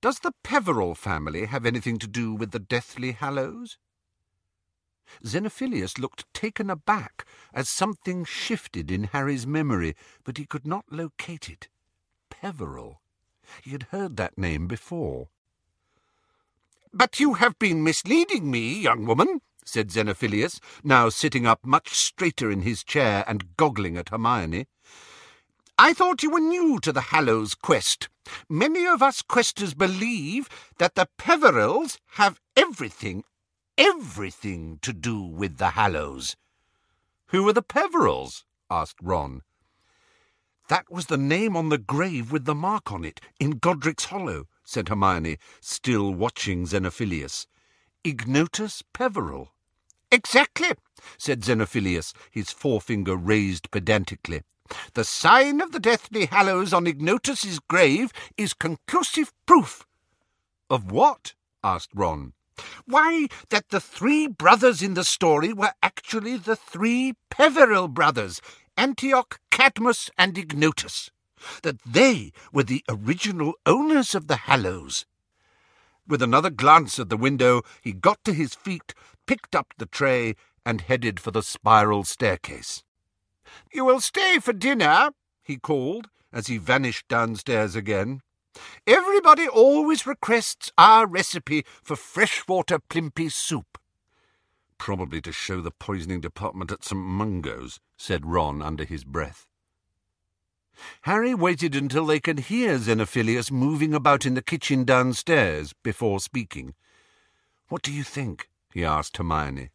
does 0.00 0.18
the 0.18 0.32
Peverell 0.42 0.96
family 0.96 1.46
have 1.46 1.64
anything 1.64 1.98
to 1.98 2.08
do 2.08 2.34
with 2.34 2.50
the 2.50 2.58
Deathly 2.58 3.12
Hallows? 3.12 3.78
Xenophilius 5.24 5.98
looked 5.98 6.32
taken 6.32 6.70
aback 6.70 7.24
as 7.52 7.68
something 7.68 8.24
shifted 8.24 8.90
in 8.90 9.04
Harry's 9.04 9.46
memory, 9.46 9.94
but 10.24 10.38
he 10.38 10.46
could 10.46 10.66
not 10.66 10.84
locate 10.90 11.48
it. 11.48 11.68
Peverell. 12.30 13.00
He 13.62 13.70
had 13.70 13.84
heard 13.84 14.16
that 14.16 14.36
name 14.36 14.66
before. 14.66 15.28
But 16.92 17.20
you 17.20 17.34
have 17.34 17.58
been 17.58 17.84
misleading 17.84 18.50
me, 18.50 18.80
young 18.80 19.06
woman, 19.06 19.40
said 19.64 19.90
Xenophilius, 19.90 20.60
now 20.82 21.08
sitting 21.08 21.46
up 21.46 21.64
much 21.64 21.90
straighter 21.90 22.50
in 22.50 22.62
his 22.62 22.82
chair 22.82 23.24
and 23.26 23.56
goggling 23.56 23.96
at 23.96 24.08
Hermione. 24.08 24.66
I 25.78 25.92
thought 25.92 26.22
you 26.22 26.30
were 26.30 26.40
new 26.40 26.78
to 26.80 26.92
the 26.92 27.12
Hallows 27.12 27.54
quest. 27.54 28.08
Many 28.48 28.86
of 28.86 29.02
us 29.02 29.22
questers 29.22 29.76
believe 29.76 30.48
that 30.78 30.94
the 30.94 31.08
Peverells 31.18 31.98
have 32.12 32.40
everything, 32.56 33.24
everything 33.78 34.78
to 34.82 34.92
do 34.92 35.22
with 35.22 35.58
the 35.58 35.70
Hallows. 35.70 36.36
Who 37.28 37.48
are 37.48 37.52
the 37.52 37.62
Peverells? 37.62 38.44
asked 38.70 38.98
Ron. 39.02 39.42
That 40.68 40.90
was 40.90 41.06
the 41.06 41.16
name 41.16 41.56
on 41.56 41.68
the 41.68 41.78
grave 41.78 42.32
with 42.32 42.44
the 42.44 42.54
mark 42.54 42.90
on 42.90 43.04
it, 43.04 43.20
in 43.38 43.58
Godric's 43.58 44.06
Hollow, 44.06 44.46
said 44.64 44.88
Hermione, 44.88 45.38
still 45.60 46.12
watching 46.12 46.66
Xenophilius. 46.66 47.46
Ignotus 48.02 48.82
Peverell. 48.92 49.52
Exactly, 50.10 50.72
said 51.18 51.42
Xenophilius, 51.42 52.12
his 52.30 52.50
forefinger 52.50 53.16
raised 53.16 53.70
pedantically. 53.70 54.42
The 54.94 55.04
sign 55.04 55.60
of 55.60 55.70
the 55.72 55.78
Deathly 55.78 56.26
Hallows 56.26 56.72
on 56.72 56.86
Ignotus's 56.86 57.60
grave 57.60 58.12
is 58.36 58.52
conclusive 58.52 59.32
proof. 59.46 59.86
Of 60.68 60.90
what? 60.90 61.34
asked 61.62 61.90
Ron. 61.94 62.32
Why, 62.86 63.28
that 63.50 63.68
the 63.70 63.80
three 63.80 64.26
brothers 64.26 64.82
in 64.82 64.94
the 64.94 65.04
story 65.04 65.52
were 65.52 65.72
actually 65.82 66.36
the 66.36 66.56
three 66.56 67.14
Peverell 67.30 67.88
brothers, 67.88 68.40
Antioch, 68.76 69.40
Cadmus, 69.50 70.10
and 70.16 70.36
Ignotus. 70.36 71.10
That 71.62 71.82
they 71.84 72.32
were 72.52 72.62
the 72.62 72.84
original 72.88 73.54
owners 73.66 74.14
of 74.14 74.26
the 74.26 74.36
Hallows. 74.36 75.06
With 76.08 76.22
another 76.22 76.50
glance 76.50 76.98
at 76.98 77.08
the 77.08 77.16
window, 77.16 77.62
he 77.82 77.92
got 77.92 78.22
to 78.24 78.32
his 78.32 78.54
feet, 78.54 78.94
picked 79.26 79.56
up 79.56 79.74
the 79.76 79.86
tray, 79.86 80.34
and 80.64 80.82
headed 80.82 81.20
for 81.20 81.30
the 81.30 81.42
spiral 81.42 82.04
staircase. 82.04 82.82
You 83.72 83.84
will 83.84 84.00
stay 84.00 84.38
for 84.38 84.52
dinner, 84.52 85.10
he 85.42 85.56
called, 85.56 86.08
as 86.32 86.46
he 86.46 86.58
vanished 86.58 87.08
downstairs 87.08 87.74
again. 87.74 88.20
Everybody 88.86 89.48
always 89.48 90.06
requests 90.06 90.70
our 90.78 91.06
recipe 91.06 91.64
for 91.82 91.96
freshwater 91.96 92.78
plimpy 92.78 93.30
soup. 93.30 93.78
Probably 94.78 95.20
to 95.22 95.32
show 95.32 95.60
the 95.60 95.70
poisoning 95.70 96.20
department 96.20 96.70
at 96.70 96.84
St. 96.84 97.00
Mungo's, 97.00 97.80
said 97.96 98.26
Ron 98.26 98.62
under 98.62 98.84
his 98.84 99.04
breath. 99.04 99.46
Harry 101.02 101.34
waited 101.34 101.74
until 101.74 102.04
they 102.04 102.20
could 102.20 102.40
hear 102.40 102.78
Xenophilius 102.78 103.50
moving 103.50 103.94
about 103.94 104.26
in 104.26 104.34
the 104.34 104.42
kitchen 104.42 104.84
downstairs 104.84 105.72
before 105.82 106.20
speaking. 106.20 106.74
What 107.68 107.82
do 107.82 107.92
you 107.92 108.02
think? 108.02 108.48
he 108.72 108.84
asked 108.84 109.16
Hermione. 109.16 109.70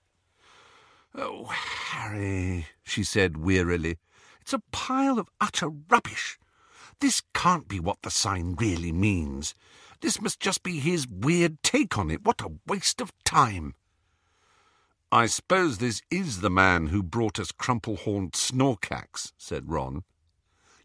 Oh, 1.15 1.46
Harry, 1.46 2.67
she 2.84 3.04
said 3.04 3.38
wearily, 3.38 3.98
it's 4.39 4.54
a 4.54 4.62
pile 4.72 5.20
of 5.20 5.30
utter 5.41 5.70
rubbish. 5.70 6.38
This 7.02 7.24
can't 7.34 7.68
be 7.68 7.80
what 7.80 8.04
the 8.04 8.12
sign 8.12 8.56
really 8.60 8.92
means. 8.92 9.56
This 10.02 10.22
must 10.22 10.40
just 10.40 10.62
be 10.62 10.80
his 10.80 11.08
weird 11.08 11.62
take 11.64 11.98
on 11.98 12.12
it. 12.12 12.24
What 12.24 12.42
a 12.42 12.54
waste 12.68 13.02
of 13.02 13.12
time. 13.26 13.74
I 15.12 15.26
suppose 15.26 15.80
this 15.80 16.02
is 16.12 16.40
the 16.40 16.50
man 16.52 16.88
who 16.88 17.04
brought 17.04 17.40
us 17.40 17.52
crumple-horned 17.52 18.34
snorkacks, 18.34 19.34
said 19.36 19.70
Ron. 19.70 20.04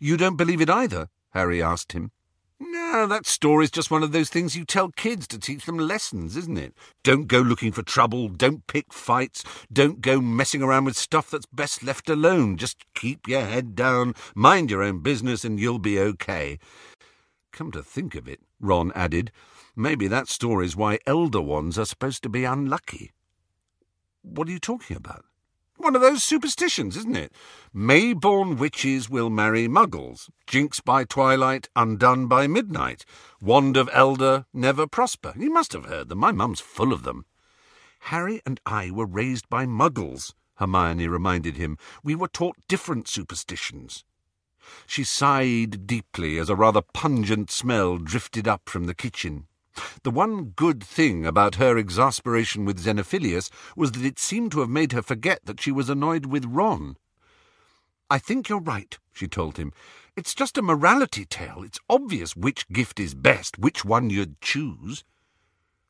You 0.00 0.16
don't 0.16 0.36
believe 0.36 0.60
it 0.60 0.70
either? 0.70 1.10
Harry 1.30 1.62
asked 1.62 1.92
him. 1.92 2.10
No, 2.58 3.06
that 3.06 3.26
story's 3.26 3.70
just 3.70 3.90
one 3.90 4.02
of 4.02 4.12
those 4.12 4.30
things 4.30 4.56
you 4.56 4.64
tell 4.64 4.88
kids 4.88 5.26
to 5.28 5.38
teach 5.38 5.66
them 5.66 5.76
lessons, 5.76 6.36
isn't 6.38 6.56
it? 6.56 6.72
Don't 7.04 7.28
go 7.28 7.40
looking 7.40 7.70
for 7.70 7.82
trouble, 7.82 8.28
don't 8.28 8.66
pick 8.66 8.94
fights, 8.94 9.44
don't 9.70 10.00
go 10.00 10.22
messing 10.22 10.62
around 10.62 10.86
with 10.86 10.96
stuff 10.96 11.30
that's 11.30 11.44
best 11.46 11.82
left 11.82 12.08
alone. 12.08 12.56
Just 12.56 12.78
keep 12.94 13.28
your 13.28 13.42
head 13.42 13.74
down, 13.74 14.14
mind 14.34 14.70
your 14.70 14.82
own 14.82 15.00
business, 15.00 15.44
and 15.44 15.60
you'll 15.60 15.78
be 15.78 15.98
okay. 15.98 16.58
Come 17.52 17.70
to 17.72 17.82
think 17.82 18.14
of 18.14 18.26
it, 18.26 18.40
Ron 18.58 18.90
added, 18.94 19.32
maybe 19.74 20.08
that 20.08 20.28
story's 20.28 20.74
why 20.74 20.98
elder 21.06 21.42
ones 21.42 21.78
are 21.78 21.84
supposed 21.84 22.22
to 22.22 22.30
be 22.30 22.44
unlucky. 22.44 23.12
What 24.22 24.48
are 24.48 24.52
you 24.52 24.58
talking 24.58 24.96
about? 24.96 25.26
One 25.78 25.94
of 25.94 26.00
those 26.00 26.22
superstitions, 26.22 26.96
isn't 26.96 27.16
it? 27.16 27.32
May-born 27.72 28.56
witches 28.56 29.10
will 29.10 29.30
marry 29.30 29.68
muggles. 29.68 30.28
Jinx 30.46 30.80
by 30.80 31.04
twilight, 31.04 31.68
undone 31.76 32.26
by 32.26 32.46
midnight. 32.46 33.04
Wand 33.40 33.76
of 33.76 33.90
elder, 33.92 34.46
never 34.52 34.86
prosper. 34.86 35.34
You 35.36 35.52
must 35.52 35.72
have 35.72 35.84
heard 35.84 36.08
them. 36.08 36.18
My 36.18 36.32
mum's 36.32 36.60
full 36.60 36.92
of 36.92 37.02
them. 37.02 37.26
Harry 38.00 38.40
and 38.46 38.60
I 38.64 38.90
were 38.90 39.06
raised 39.06 39.48
by 39.48 39.66
muggles, 39.66 40.32
Hermione 40.56 41.08
reminded 41.08 41.56
him. 41.56 41.76
We 42.02 42.14
were 42.14 42.28
taught 42.28 42.56
different 42.68 43.08
superstitions. 43.08 44.04
She 44.86 45.04
sighed 45.04 45.86
deeply 45.86 46.38
as 46.38 46.48
a 46.48 46.56
rather 46.56 46.82
pungent 46.82 47.50
smell 47.50 47.98
drifted 47.98 48.48
up 48.48 48.68
from 48.68 48.86
the 48.86 48.94
kitchen. 48.94 49.46
The 50.02 50.10
one 50.10 50.52
good 50.56 50.82
thing 50.82 51.26
about 51.26 51.56
her 51.56 51.76
exasperation 51.76 52.64
with 52.64 52.82
Xenophilius 52.82 53.50
was 53.76 53.92
that 53.92 54.04
it 54.04 54.18
seemed 54.18 54.52
to 54.52 54.60
have 54.60 54.70
made 54.70 54.92
her 54.92 55.02
forget 55.02 55.40
that 55.44 55.60
she 55.60 55.72
was 55.72 55.90
annoyed 55.90 56.26
with 56.26 56.44
Ron. 56.44 56.96
I 58.08 58.18
think 58.18 58.48
you're 58.48 58.60
right, 58.60 58.96
she 59.12 59.26
told 59.26 59.56
him. 59.56 59.72
It's 60.16 60.34
just 60.34 60.56
a 60.56 60.62
morality 60.62 61.24
tale. 61.24 61.62
It's 61.62 61.80
obvious 61.90 62.36
which 62.36 62.68
gift 62.68 63.00
is 63.00 63.14
best, 63.14 63.58
which 63.58 63.84
one 63.84 64.10
you'd 64.10 64.40
choose. 64.40 65.04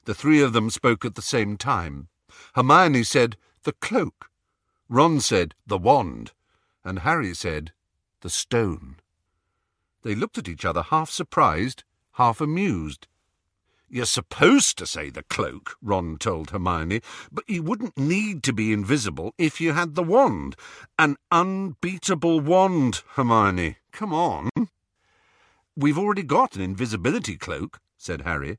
The 0.04 0.14
three 0.14 0.40
of 0.40 0.52
them 0.52 0.70
spoke 0.70 1.04
at 1.04 1.14
the 1.14 1.22
same 1.22 1.56
time. 1.56 2.08
Hermione 2.54 3.04
said, 3.04 3.36
the 3.64 3.72
cloak. 3.72 4.30
Ron 4.88 5.20
said, 5.20 5.54
the 5.66 5.78
wand. 5.78 6.32
And 6.84 7.00
Harry 7.00 7.34
said, 7.34 7.72
the 8.20 8.30
stone. 8.30 8.96
They 10.02 10.14
looked 10.14 10.38
at 10.38 10.48
each 10.48 10.64
other 10.64 10.82
half 10.82 11.10
surprised, 11.10 11.84
half 12.12 12.40
amused. 12.40 13.08
You're 13.88 14.06
supposed 14.06 14.78
to 14.78 14.86
say 14.86 15.10
the 15.10 15.22
cloak, 15.22 15.76
Ron 15.80 16.18
told 16.18 16.50
Hermione, 16.50 17.02
but 17.30 17.48
you 17.48 17.62
wouldn't 17.62 17.96
need 17.96 18.42
to 18.42 18.52
be 18.52 18.72
invisible 18.72 19.32
if 19.38 19.60
you 19.60 19.74
had 19.74 19.94
the 19.94 20.02
wand. 20.02 20.56
An 20.98 21.16
unbeatable 21.30 22.40
wand, 22.40 23.02
Hermione. 23.14 23.76
Come 23.92 24.12
on. 24.12 24.50
We've 25.76 25.98
already 25.98 26.24
got 26.24 26.56
an 26.56 26.62
invisibility 26.62 27.36
cloak, 27.36 27.78
said 27.96 28.22
Harry. 28.22 28.58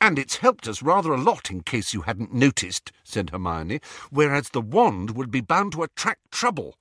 And 0.00 0.18
it's 0.18 0.36
helped 0.36 0.66
us 0.66 0.82
rather 0.82 1.12
a 1.12 1.20
lot, 1.20 1.48
in 1.48 1.62
case 1.62 1.94
you 1.94 2.02
hadn't 2.02 2.34
noticed, 2.34 2.90
said 3.04 3.30
Hermione, 3.30 3.80
whereas 4.10 4.48
the 4.48 4.60
wand 4.60 5.12
would 5.12 5.30
be 5.30 5.40
bound 5.40 5.72
to 5.72 5.84
attract 5.84 6.32
trouble. 6.32 6.74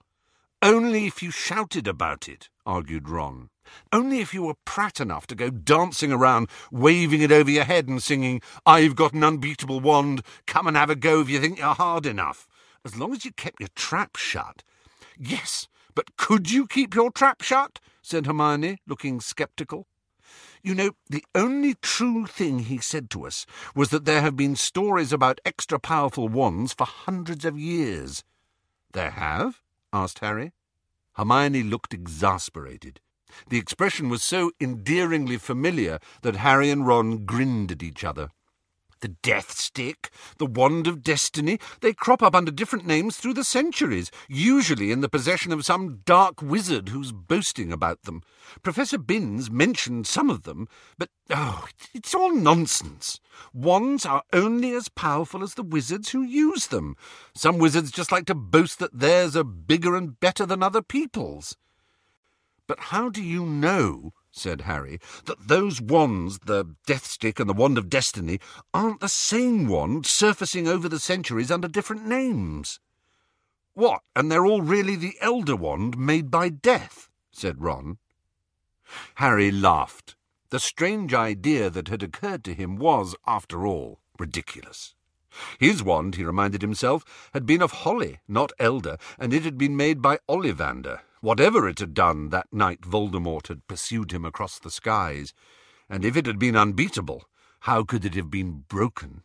Only 0.62 1.08
if 1.08 1.24
you 1.24 1.32
shouted 1.32 1.88
about 1.88 2.28
it, 2.28 2.50
argued 2.66 3.08
Ron. 3.08 3.50
Only 3.94 4.20
if 4.20 4.34
you 4.34 4.44
were 4.44 4.56
prat 4.66 5.00
enough 5.00 5.26
to 5.28 5.36
go 5.36 5.50
dancing 5.50 6.12
around, 6.12 6.50
waving 6.70 7.22
it 7.22 7.32
over 7.32 7.50
your 7.50 7.64
head 7.64 7.88
and 7.88 8.04
singing, 8.04 8.42
I've 8.66 8.96
got 8.96 9.14
an 9.14 9.24
unbeatable 9.24 9.80
wand, 9.80 10.22
come 10.48 10.68
and 10.68 10.76
have 10.76 10.90
a 10.90 10.96
go 10.96 11.22
if 11.22 11.30
you 11.30 11.40
think 11.40 11.60
you're 11.60 11.76
hard 11.76 12.06
enough. 12.06 12.46
As 12.84 12.98
long 12.98 13.14
as 13.14 13.24
you 13.24 13.32
kept 13.32 13.62
your 13.62 13.70
trap 13.74 14.18
shut. 14.18 14.64
Yes, 15.18 15.70
but 15.96 16.18
could 16.18 16.52
you 16.52 16.68
keep 16.68 16.94
your 16.94 17.12
trap 17.12 17.42
shut? 17.42 17.80
said 18.02 18.26
Hermione, 18.26 18.80
looking 18.86 19.22
sceptical. 19.22 19.88
You 20.62 20.76
know, 20.76 20.92
the 21.10 21.24
only 21.34 21.76
true 21.76 22.26
thing 22.26 22.60
he 22.60 22.80
said 22.80 23.10
to 23.12 23.26
us 23.26 23.46
was 23.76 23.92
that 23.92 24.04
there 24.04 24.22
have 24.22 24.36
been 24.36 24.58
stories 24.58 25.14
about 25.14 25.40
extra 25.46 25.80
powerful 25.80 26.28
wands 26.28 26.74
for 26.74 26.86
hundreds 26.86 27.46
of 27.46 27.58
years. 27.58 28.26
There 28.92 29.12
have? 29.12 29.62
Asked 29.92 30.20
Harry. 30.20 30.54
Hermione 31.14 31.64
looked 31.64 31.94
exasperated. 31.94 33.02
The 33.50 33.58
expression 33.58 34.10
was 34.10 34.24
so 34.24 34.52
endearingly 34.60 35.38
familiar 35.38 36.00
that 36.22 36.38
Harry 36.38 36.70
and 36.70 36.86
Ron 36.88 37.26
grinned 37.26 37.72
at 37.72 37.84
each 37.84 38.04
other. 38.04 38.30
The 39.02 39.08
Death 39.08 39.58
Stick, 39.58 40.10
the 40.40 40.46
Wand 40.46 40.86
of 40.86 41.04
Destiny, 41.04 41.58
they 41.80 41.94
crop 41.94 42.22
up 42.22 42.36
under 42.36 42.52
different 42.52 42.86
names 42.86 43.16
through 43.16 43.34
the 43.34 43.46
centuries, 43.46 44.12
usually 44.28 44.92
in 44.92 45.00
the 45.00 45.08
possession 45.08 45.54
of 45.54 45.64
some 45.64 46.02
dark 46.04 46.42
wizard 46.42 46.90
who's 46.90 47.14
boasting 47.14 47.72
about 47.72 48.04
them. 48.04 48.24
Professor 48.62 48.98
Binns 48.98 49.50
mentioned 49.50 50.06
some 50.06 50.30
of 50.30 50.44
them, 50.44 50.68
but 50.98 51.10
oh, 51.30 51.66
it's 51.94 52.14
all 52.14 52.36
nonsense. 52.36 53.22
Wands 53.54 54.06
are 54.06 54.24
only 54.34 54.74
as 54.74 54.90
powerful 54.90 55.44
as 55.44 55.54
the 55.54 55.64
wizards 55.64 56.10
who 56.10 56.22
use 56.22 56.68
them. 56.68 56.98
Some 57.34 57.58
wizards 57.58 57.92
just 57.92 58.12
like 58.12 58.26
to 58.26 58.36
boast 58.36 58.80
that 58.80 59.00
theirs 59.00 59.36
are 59.38 59.46
bigger 59.46 59.96
and 59.96 60.20
better 60.20 60.46
than 60.46 60.62
other 60.62 60.82
people's. 60.82 61.56
But 62.68 62.80
how 62.80 63.10
do 63.10 63.24
you 63.24 63.46
know 63.46 64.12
said 64.40 64.62
Harry, 64.62 65.00
that 65.26 65.48
those 65.48 65.82
wands, 65.82 66.40
the 66.40 66.76
Death 66.86 67.06
Stick 67.06 67.40
and 67.40 67.50
the 67.50 67.54
Wand 67.54 67.78
of 67.78 67.90
Destiny, 67.90 68.40
aren't 68.74 69.02
the 69.02 69.10
same 69.10 69.68
wand 69.68 70.06
surfacing 70.06 70.68
over 70.68 70.88
the 70.88 71.00
centuries 71.00 71.52
under 71.52 71.68
different 71.68 72.06
names. 72.06 72.80
What, 73.74 74.02
and 74.16 74.32
they're 74.32 74.46
all 74.46 74.62
really 74.62 74.96
the 74.96 75.16
Elder 75.22 75.56
Wand 75.56 75.98
made 75.98 76.32
by 76.32 76.50
Death? 76.50 77.10
said 77.32 77.62
Ron. 77.62 77.98
Harry 79.16 79.52
laughed. 79.52 80.16
The 80.50 80.60
strange 80.60 81.14
idea 81.14 81.70
that 81.70 81.90
had 81.90 82.02
occurred 82.02 82.44
to 82.46 82.56
him 82.56 82.78
was, 82.78 83.16
after 83.28 83.68
all, 83.68 84.00
ridiculous. 84.18 84.96
His 85.60 85.84
wand, 85.84 86.16
he 86.16 86.24
reminded 86.24 86.62
himself, 86.62 87.30
had 87.34 87.46
been 87.46 87.62
of 87.62 87.72
holly, 87.72 88.20
not 88.28 88.52
elder, 88.58 88.98
and 89.20 89.32
it 89.32 89.44
had 89.44 89.58
been 89.58 89.78
made 89.78 90.02
by 90.02 90.18
Ollivander, 90.28 91.02
whatever 91.22 91.68
it 91.68 91.80
had 91.80 91.94
done 91.94 92.30
that 92.30 92.52
night 92.52 92.82
Voldemort 92.82 93.48
had 93.48 93.68
pursued 93.68 94.12
him 94.12 94.26
across 94.26 94.60
the 94.60 94.72
skies, 94.72 95.34
and 95.90 96.06
if 96.06 96.16
it 96.16 96.26
had 96.26 96.40
been 96.40 96.56
unbeatable, 96.56 97.26
how 97.62 97.84
could 97.84 98.06
it 98.06 98.16
have 98.16 98.30
been 98.30 98.64
broken? 98.68 99.24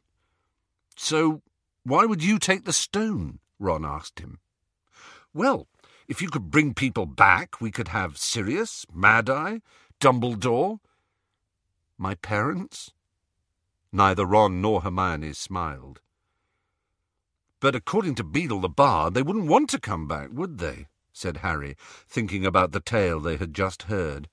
So, 0.97 1.43
why 1.85 2.05
would 2.05 2.23
you 2.23 2.39
take 2.39 2.65
the 2.65 2.73
stone? 2.73 3.41
Ron 3.59 3.85
asked 3.85 4.21
him. 4.21 4.39
Well, 5.33 5.69
if 6.09 6.21
you 6.21 6.29
could 6.29 6.51
bring 6.51 6.75
people 6.75 7.07
back, 7.07 7.61
we 7.61 7.71
could 7.71 7.89
have 7.89 8.19
Sirius, 8.19 8.87
Mad-Eye, 8.93 9.61
Dumbledore. 10.01 10.81
My 11.99 12.15
parents? 12.17 12.93
Neither 13.93 14.27
Ron 14.27 14.61
nor 14.61 14.83
Hermione 14.83 15.33
smiled. 15.33 16.01
But 17.61 17.75
according 17.75 18.17
to 18.17 18.25
Beedle 18.25 18.61
the 18.61 18.69
Bard, 18.69 19.15
they 19.15 19.23
wouldn't 19.23 19.47
want 19.47 19.71
to 19.71 19.81
come 19.81 20.07
back, 20.07 20.29
would 20.33 20.59
they? 20.59 20.87
Said 21.15 21.39
Harry, 21.39 21.77
thinking 22.07 22.45
about 22.45 22.73
the 22.73 22.81
tale 22.81 23.21
they 23.21 23.39
had 23.39 23.55
just 23.55 23.85
heard. 23.85 24.29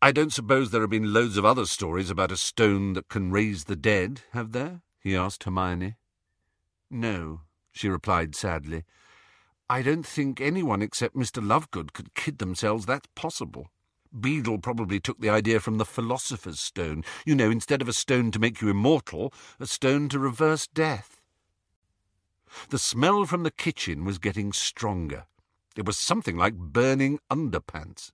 I 0.00 0.12
don't 0.12 0.32
suppose 0.32 0.70
there 0.70 0.82
have 0.82 0.90
been 0.90 1.12
loads 1.12 1.36
of 1.36 1.44
other 1.44 1.66
stories 1.66 2.10
about 2.10 2.30
a 2.30 2.36
stone 2.36 2.92
that 2.92 3.08
can 3.08 3.32
raise 3.32 3.64
the 3.64 3.74
dead, 3.74 4.20
have 4.32 4.52
there? 4.52 4.82
he 5.00 5.16
asked 5.16 5.42
Hermione. 5.42 5.96
No, 6.90 7.40
she 7.72 7.88
replied 7.88 8.36
sadly. 8.36 8.84
I 9.68 9.82
don't 9.82 10.06
think 10.06 10.40
anyone 10.40 10.82
except 10.82 11.16
Mr. 11.16 11.44
Lovegood 11.44 11.92
could 11.92 12.14
kid 12.14 12.38
themselves 12.38 12.86
that's 12.86 13.08
possible. 13.14 13.70
Beedle 14.14 14.62
probably 14.62 15.00
took 15.00 15.20
the 15.20 15.28
idea 15.30 15.60
from 15.60 15.78
the 15.78 15.84
Philosopher's 15.84 16.60
Stone. 16.60 17.04
You 17.26 17.34
know, 17.34 17.50
instead 17.50 17.82
of 17.82 17.88
a 17.88 17.92
stone 17.92 18.30
to 18.30 18.38
make 18.38 18.60
you 18.60 18.68
immortal, 18.70 19.32
a 19.58 19.66
stone 19.66 20.08
to 20.10 20.18
reverse 20.18 20.66
death. 20.66 21.20
The 22.70 22.78
smell 22.78 23.26
from 23.26 23.42
the 23.42 23.50
kitchen 23.50 24.04
was 24.04 24.18
getting 24.18 24.52
stronger. 24.52 25.26
It 25.78 25.86
was 25.86 25.96
something 25.96 26.36
like 26.36 26.56
burning 26.56 27.20
underpants. 27.30 28.10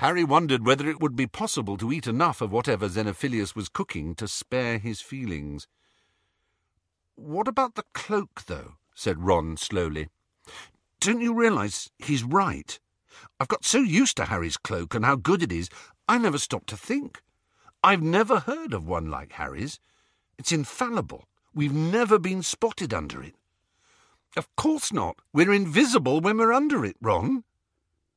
Harry 0.00 0.24
wondered 0.24 0.64
whether 0.64 0.88
it 0.88 1.02
would 1.02 1.14
be 1.14 1.26
possible 1.26 1.76
to 1.76 1.92
eat 1.92 2.06
enough 2.06 2.40
of 2.40 2.50
whatever 2.50 2.88
Xenophilius 2.88 3.54
was 3.54 3.68
cooking 3.68 4.14
to 4.14 4.26
spare 4.26 4.78
his 4.78 5.02
feelings. 5.02 5.68
What 7.14 7.46
about 7.46 7.74
the 7.74 7.84
cloak, 7.92 8.44
though? 8.46 8.76
said 8.94 9.22
Ron 9.22 9.58
slowly. 9.58 10.08
Don't 10.98 11.20
you 11.20 11.34
realize 11.34 11.90
he's 11.98 12.24
right? 12.24 12.80
I've 13.38 13.48
got 13.48 13.66
so 13.66 13.80
used 13.80 14.16
to 14.16 14.24
Harry's 14.24 14.56
cloak 14.56 14.94
and 14.94 15.04
how 15.04 15.16
good 15.16 15.42
it 15.42 15.52
is, 15.52 15.68
I 16.08 16.16
never 16.16 16.38
stop 16.38 16.64
to 16.68 16.76
think. 16.78 17.20
I've 17.84 18.02
never 18.02 18.38
heard 18.40 18.72
of 18.72 18.86
one 18.86 19.10
like 19.10 19.32
Harry's. 19.32 19.78
It's 20.38 20.52
infallible. 20.52 21.28
We've 21.52 21.74
never 21.74 22.18
been 22.18 22.42
spotted 22.42 22.94
under 22.94 23.22
it. 23.22 23.34
Of 24.36 24.54
course 24.56 24.92
not. 24.92 25.16
We're 25.32 25.52
invisible 25.52 26.20
when 26.20 26.38
we're 26.38 26.52
under 26.52 26.84
it, 26.84 26.96
Ron. 27.00 27.44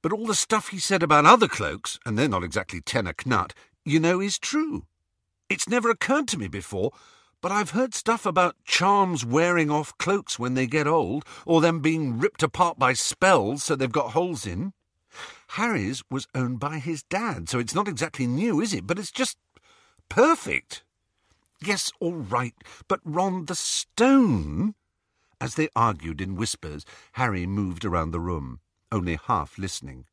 But 0.01 0.11
all 0.11 0.25
the 0.25 0.35
stuff 0.35 0.69
he 0.69 0.79
said 0.79 1.03
about 1.03 1.25
other 1.25 1.47
cloaks, 1.47 1.99
and 2.05 2.17
they're 2.17 2.27
not 2.27 2.43
exactly 2.43 2.81
ten 2.81 3.07
a 3.07 3.13
knut, 3.13 3.51
you 3.85 3.99
know, 3.99 4.19
is 4.19 4.39
true. 4.39 4.85
It's 5.49 5.69
never 5.69 5.89
occurred 5.89 6.27
to 6.29 6.39
me 6.39 6.47
before, 6.47 6.91
but 7.41 7.51
I've 7.51 7.71
heard 7.71 7.93
stuff 7.93 8.25
about 8.25 8.55
charms 8.65 9.25
wearing 9.25 9.71
off 9.71 9.97
cloaks 9.97 10.37
when 10.37 10.53
they 10.53 10.67
get 10.67 10.87
old, 10.87 11.25
or 11.45 11.59
them 11.59 11.79
being 11.79 12.19
ripped 12.19 12.43
apart 12.43 12.77
by 12.77 12.93
spells 12.93 13.63
so 13.63 13.75
they've 13.75 13.91
got 13.91 14.11
holes 14.11 14.45
in. 14.45 14.73
Harry's 15.49 16.03
was 16.09 16.27
owned 16.33 16.59
by 16.59 16.79
his 16.79 17.03
dad, 17.03 17.49
so 17.49 17.59
it's 17.59 17.75
not 17.75 17.87
exactly 17.87 18.27
new, 18.27 18.61
is 18.61 18.73
it? 18.73 18.87
But 18.87 18.97
it's 18.97 19.11
just 19.11 19.37
perfect. 20.07 20.83
Yes, 21.63 21.91
all 21.99 22.13
right, 22.13 22.55
but 22.87 23.01
Ron, 23.03 23.45
the 23.45 23.55
stone. 23.55 24.75
As 25.41 25.55
they 25.55 25.69
argued 25.75 26.21
in 26.21 26.35
whispers, 26.35 26.85
Harry 27.13 27.47
moved 27.47 27.83
around 27.83 28.11
the 28.11 28.19
room, 28.19 28.59
only 28.91 29.15
half 29.15 29.57
listening. 29.57 30.05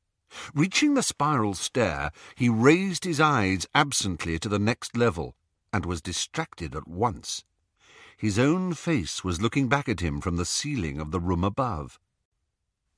Reaching 0.55 0.95
the 0.95 1.03
spiral 1.03 1.53
stair, 1.53 2.13
he 2.35 2.49
raised 2.49 3.05
his 3.05 3.21
eyes 3.21 3.67
absently 3.75 4.39
to 4.39 4.49
the 4.49 4.59
next 4.59 4.97
level, 4.97 5.37
and 5.71 5.85
was 5.85 6.01
distracted 6.01 6.75
at 6.75 6.89
once. 6.89 7.45
His 8.17 8.39
own 8.39 8.73
face 8.73 9.23
was 9.23 9.43
looking 9.43 9.69
back 9.69 9.87
at 9.87 10.01
him 10.01 10.23
from 10.23 10.37
the 10.37 10.47
ceiling 10.47 10.99
of 10.99 11.11
the 11.11 11.21
room 11.21 11.45
above. 11.45 12.01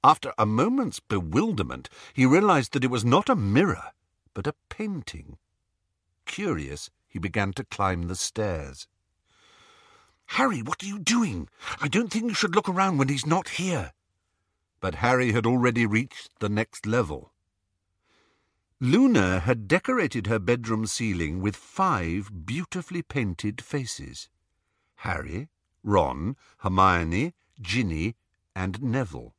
After 0.05 0.33
a 0.39 0.47
moment's 0.47 1.01
bewilderment, 1.01 1.89
he 2.15 2.27
realized 2.27 2.75
that 2.75 2.85
it 2.85 2.93
was 2.93 3.05
not 3.05 3.29
a 3.29 3.35
mirror, 3.35 3.91
but 4.35 4.47
a 4.47 4.55
painting. 4.69 5.37
Curious, 6.27 6.91
he 7.09 7.19
began 7.19 7.53
to 7.55 7.65
climb 7.65 8.07
the 8.07 8.15
stairs. 8.15 8.87
Harry, 10.35 10.63
what 10.63 10.81
are 10.81 10.87
you 10.87 11.01
doing? 11.01 11.49
I 11.81 11.89
don't 11.89 12.09
think 12.09 12.27
you 12.27 12.35
should 12.35 12.55
look 12.55 12.69
around 12.69 12.99
when 12.99 13.09
he's 13.09 13.27
not 13.27 13.49
here. 13.49 13.93
But 14.79 14.97
Harry 14.97 15.33
had 15.33 15.45
already 15.45 15.87
reached 15.87 16.31
the 16.39 16.49
next 16.49 16.87
level. 16.87 17.33
Luna 18.79 19.41
had 19.41 19.67
decorated 19.67 20.29
her 20.29 20.39
bedroom 20.39 20.87
ceiling 20.87 21.41
with 21.41 21.57
five 21.57 22.47
beautifully 22.47 23.03
painted 23.03 23.61
faces. 23.61 24.29
Harry, 24.99 25.49
Ron, 25.83 26.37
Hermione, 26.59 27.35
Ginny, 27.61 28.15
and 28.55 28.81
Neville. 28.81 29.35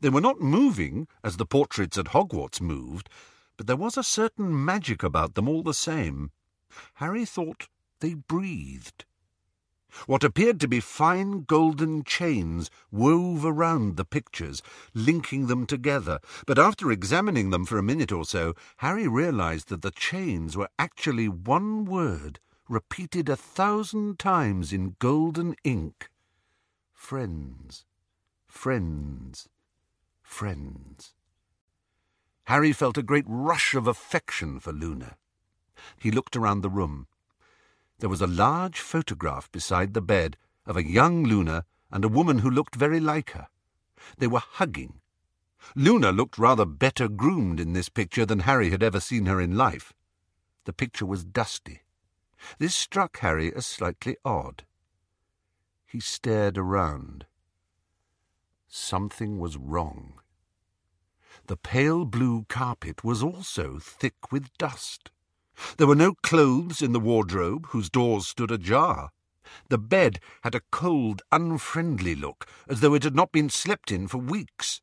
They 0.00 0.08
were 0.08 0.22
not 0.22 0.40
moving, 0.40 1.08
as 1.22 1.36
the 1.36 1.44
portraits 1.44 1.98
at 1.98 2.06
Hogwarts 2.06 2.60
moved, 2.60 3.10
but 3.58 3.66
there 3.66 3.76
was 3.76 3.98
a 3.98 4.02
certain 4.02 4.64
magic 4.64 5.02
about 5.02 5.34
them 5.34 5.46
all 5.46 5.62
the 5.62 5.74
same. 5.74 6.30
Harry 6.94 7.26
thought 7.26 7.68
they 8.00 8.14
breathed. 8.14 9.04
What 10.06 10.24
appeared 10.24 10.60
to 10.60 10.68
be 10.68 10.80
fine 10.80 11.44
golden 11.44 12.04
chains 12.04 12.70
wove 12.90 13.44
around 13.44 13.96
the 13.96 14.04
pictures, 14.04 14.62
linking 14.94 15.46
them 15.46 15.66
together, 15.66 16.18
but 16.46 16.58
after 16.58 16.90
examining 16.90 17.50
them 17.50 17.64
for 17.64 17.78
a 17.78 17.82
minute 17.82 18.12
or 18.12 18.24
so, 18.24 18.54
Harry 18.78 19.08
realized 19.08 19.68
that 19.68 19.82
the 19.82 19.90
chains 19.90 20.56
were 20.56 20.68
actually 20.78 21.28
one 21.28 21.84
word, 21.84 22.40
repeated 22.68 23.28
a 23.28 23.36
thousand 23.36 24.18
times 24.18 24.72
in 24.72 24.96
golden 24.98 25.54
ink. 25.64 26.10
Friends, 26.92 27.84
friends, 28.46 29.48
friends. 30.22 31.14
Harry 32.44 32.72
felt 32.72 32.98
a 32.98 33.02
great 33.02 33.24
rush 33.28 33.74
of 33.74 33.86
affection 33.86 34.58
for 34.58 34.72
Luna. 34.72 35.16
He 35.98 36.10
looked 36.10 36.36
around 36.36 36.60
the 36.60 36.70
room. 36.70 37.06
There 38.00 38.08
was 38.08 38.22
a 38.22 38.26
large 38.26 38.80
photograph 38.80 39.52
beside 39.52 39.92
the 39.92 40.00
bed 40.00 40.38
of 40.64 40.76
a 40.76 40.88
young 40.88 41.22
Luna 41.24 41.66
and 41.90 42.02
a 42.02 42.08
woman 42.08 42.38
who 42.38 42.50
looked 42.50 42.74
very 42.74 42.98
like 42.98 43.30
her. 43.32 43.48
They 44.16 44.26
were 44.26 44.40
hugging. 44.40 45.00
Luna 45.74 46.10
looked 46.10 46.38
rather 46.38 46.64
better 46.64 47.08
groomed 47.08 47.60
in 47.60 47.74
this 47.74 47.90
picture 47.90 48.24
than 48.24 48.40
Harry 48.40 48.70
had 48.70 48.82
ever 48.82 49.00
seen 49.00 49.26
her 49.26 49.38
in 49.38 49.54
life. 49.54 49.92
The 50.64 50.72
picture 50.72 51.04
was 51.04 51.24
dusty. 51.24 51.82
This 52.58 52.74
struck 52.74 53.18
Harry 53.18 53.54
as 53.54 53.66
slightly 53.66 54.16
odd. 54.24 54.64
He 55.84 56.00
stared 56.00 56.56
around. 56.56 57.26
Something 58.66 59.38
was 59.38 59.58
wrong. 59.58 60.14
The 61.48 61.58
pale 61.58 62.06
blue 62.06 62.46
carpet 62.48 63.04
was 63.04 63.22
also 63.22 63.78
thick 63.78 64.32
with 64.32 64.56
dust. 64.56 65.10
There 65.76 65.86
were 65.86 65.94
no 65.94 66.14
clothes 66.22 66.82
in 66.82 66.92
the 66.92 67.00
wardrobe, 67.00 67.66
whose 67.68 67.88
doors 67.88 68.28
stood 68.28 68.50
ajar. 68.50 69.10
The 69.68 69.78
bed 69.78 70.20
had 70.42 70.54
a 70.54 70.62
cold, 70.70 71.22
unfriendly 71.32 72.14
look, 72.14 72.46
as 72.68 72.80
though 72.80 72.94
it 72.94 73.02
had 73.02 73.16
not 73.16 73.32
been 73.32 73.48
slept 73.48 73.90
in 73.90 74.08
for 74.08 74.18
weeks. 74.18 74.80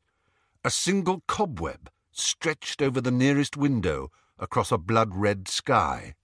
A 0.64 0.70
single 0.70 1.22
cobweb 1.26 1.88
stretched 2.10 2.82
over 2.82 3.00
the 3.00 3.10
nearest 3.10 3.56
window 3.56 4.10
across 4.38 4.72
a 4.72 4.78
blood 4.78 5.14
red 5.14 5.48
sky. 5.48 6.14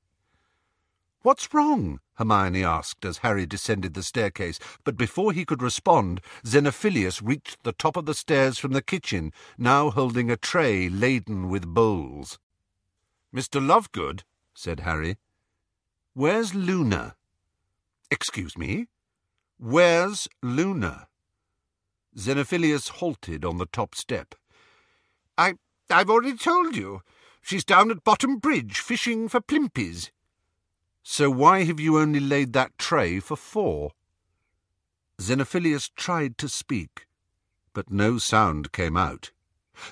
What's 1.22 1.54
wrong? 1.54 2.00
Hermione 2.16 2.64
asked 2.64 3.04
as 3.04 3.18
Harry 3.18 3.46
descended 3.46 3.94
the 3.94 4.02
staircase, 4.02 4.58
but 4.84 4.96
before 4.96 5.32
he 5.32 5.44
could 5.46 5.62
respond, 5.62 6.20
Xenophilius 6.44 7.22
reached 7.22 7.62
the 7.62 7.72
top 7.72 7.96
of 7.96 8.04
the 8.04 8.12
stairs 8.12 8.58
from 8.58 8.72
the 8.72 8.82
kitchen, 8.82 9.32
now 9.56 9.90
holding 9.90 10.30
a 10.30 10.36
tray 10.36 10.88
laden 10.88 11.48
with 11.48 11.66
bowls. 11.66 12.38
Mr. 13.34 13.64
Lovegood, 13.64 14.22
said 14.54 14.80
Harry, 14.80 15.18
where's 16.14 16.54
Luna? 16.54 17.16
Excuse 18.10 18.56
me? 18.56 18.86
Where's 19.58 20.28
Luna? 20.42 21.08
Xenophilius 22.16 22.88
halted 22.88 23.44
on 23.44 23.58
the 23.58 23.66
top 23.66 23.94
step. 23.94 24.34
I, 25.36 25.54
I've 25.90 26.10
already 26.10 26.36
told 26.36 26.76
you. 26.76 27.02
She's 27.42 27.64
down 27.64 27.90
at 27.90 28.04
Bottom 28.04 28.38
Bridge 28.38 28.78
fishing 28.78 29.28
for 29.28 29.40
plimpies. 29.40 30.10
So 31.02 31.30
why 31.30 31.64
have 31.64 31.78
you 31.78 31.98
only 31.98 32.20
laid 32.20 32.54
that 32.54 32.78
tray 32.78 33.20
for 33.20 33.36
four? 33.36 33.90
Xenophilius 35.20 35.90
tried 35.94 36.38
to 36.38 36.48
speak, 36.48 37.06
but 37.74 37.90
no 37.90 38.16
sound 38.16 38.72
came 38.72 38.96
out. 38.96 39.30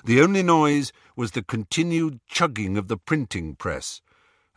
The 0.03 0.21
only 0.21 0.41
noise 0.41 0.91
was 1.15 1.31
the 1.31 1.43
continued 1.43 2.19
chugging 2.27 2.77
of 2.77 2.87
the 2.87 2.97
printing 2.97 3.55
press, 3.55 4.01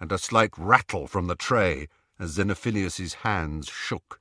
and 0.00 0.12
a 0.12 0.18
slight 0.18 0.50
rattle 0.56 1.06
from 1.06 1.26
the 1.26 1.34
tray 1.34 1.88
as 2.18 2.36
Xenophilius's 2.36 3.14
hands 3.14 3.68
shook. 3.68 4.20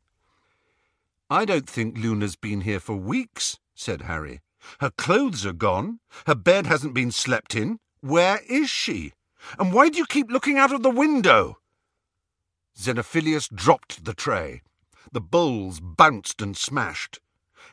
I 1.29 1.45
don't 1.45 1.69
think 1.69 1.97
Luna's 1.97 2.35
been 2.35 2.61
here 2.61 2.79
for 2.79 2.95
weeks, 2.95 3.59
said 3.73 4.03
Harry. 4.03 4.41
Her 4.79 4.91
clothes 4.91 5.45
are 5.45 5.53
gone. 5.53 5.99
Her 6.27 6.35
bed 6.35 6.65
hasn't 6.67 6.93
been 6.93 7.11
slept 7.11 7.55
in. 7.55 7.79
Where 8.01 8.41
is 8.47 8.69
she? 8.69 9.13
And 9.59 9.73
why 9.73 9.89
do 9.89 9.97
you 9.97 10.05
keep 10.05 10.31
looking 10.31 10.57
out 10.57 10.73
of 10.73 10.83
the 10.83 10.89
window? 10.89 11.59
Xenophilius 12.77 13.47
dropped 13.53 14.05
the 14.05 14.13
tray. 14.13 14.61
The 15.11 15.21
bowls 15.21 15.79
bounced 15.79 16.41
and 16.41 16.57
smashed. 16.57 17.19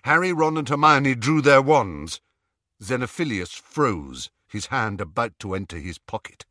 Harry, 0.03 0.33
Ron, 0.33 0.57
and 0.57 0.69
Hermione 0.69 1.15
drew 1.15 1.41
their 1.41 1.62
wands. 1.62 2.21
Xenophilius 2.83 3.55
froze, 3.55 4.31
his 4.49 4.67
hand 4.67 5.01
about 5.01 5.38
to 5.41 5.55
enter 5.55 5.79
his 5.79 5.99
pocket. 5.99 6.45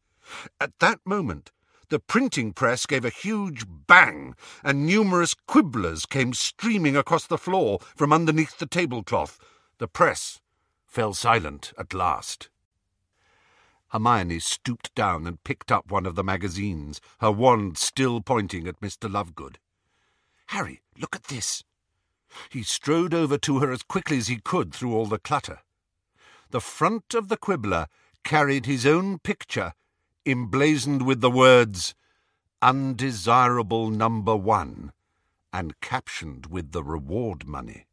At 0.59 0.79
that 0.79 0.99
moment, 1.05 1.51
the 1.89 1.99
printing 1.99 2.53
press 2.53 2.85
gave 2.85 3.03
a 3.03 3.09
huge 3.09 3.65
bang, 3.67 4.35
and 4.63 4.85
numerous 4.85 5.33
quibblers 5.33 6.05
came 6.05 6.33
streaming 6.33 6.95
across 6.95 7.27
the 7.27 7.37
floor 7.37 7.79
from 7.95 8.13
underneath 8.13 8.57
the 8.57 8.65
tablecloth. 8.65 9.39
The 9.77 9.87
press 9.89 10.39
fell 10.87 11.13
silent 11.13 11.73
at 11.77 11.93
last. 11.93 12.49
Hermione 13.89 14.39
stooped 14.39 14.95
down 14.95 15.27
and 15.27 15.43
picked 15.43 15.69
up 15.69 15.91
one 15.91 16.05
of 16.05 16.15
the 16.15 16.23
magazines, 16.23 17.01
her 17.19 17.31
wand 17.31 17.77
still 17.77 18.21
pointing 18.21 18.67
at 18.67 18.79
Mr. 18.79 19.11
Lovegood. 19.11 19.57
Harry, 20.47 20.81
look 20.97 21.13
at 21.13 21.25
this. 21.25 21.63
He 22.49 22.63
strode 22.63 23.13
over 23.13 23.37
to 23.39 23.59
her 23.59 23.69
as 23.69 23.83
quickly 23.83 24.17
as 24.17 24.27
he 24.27 24.37
could 24.37 24.73
through 24.73 24.93
all 24.93 25.07
the 25.07 25.19
clutter. 25.19 25.59
The 26.51 26.61
front 26.61 27.13
of 27.13 27.27
the 27.27 27.35
quibbler 27.35 27.87
carried 28.23 28.65
his 28.65 28.85
own 28.85 29.19
picture, 29.19 29.73
emblazoned 30.25 31.05
with 31.05 31.21
the 31.21 31.31
words, 31.31 31.95
Undesirable 32.61 33.89
Number 33.89 34.35
One, 34.35 34.91
and 35.51 35.79
captioned 35.81 36.47
with 36.47 36.71
the 36.71 36.83
reward 36.83 37.47
money. 37.47 37.85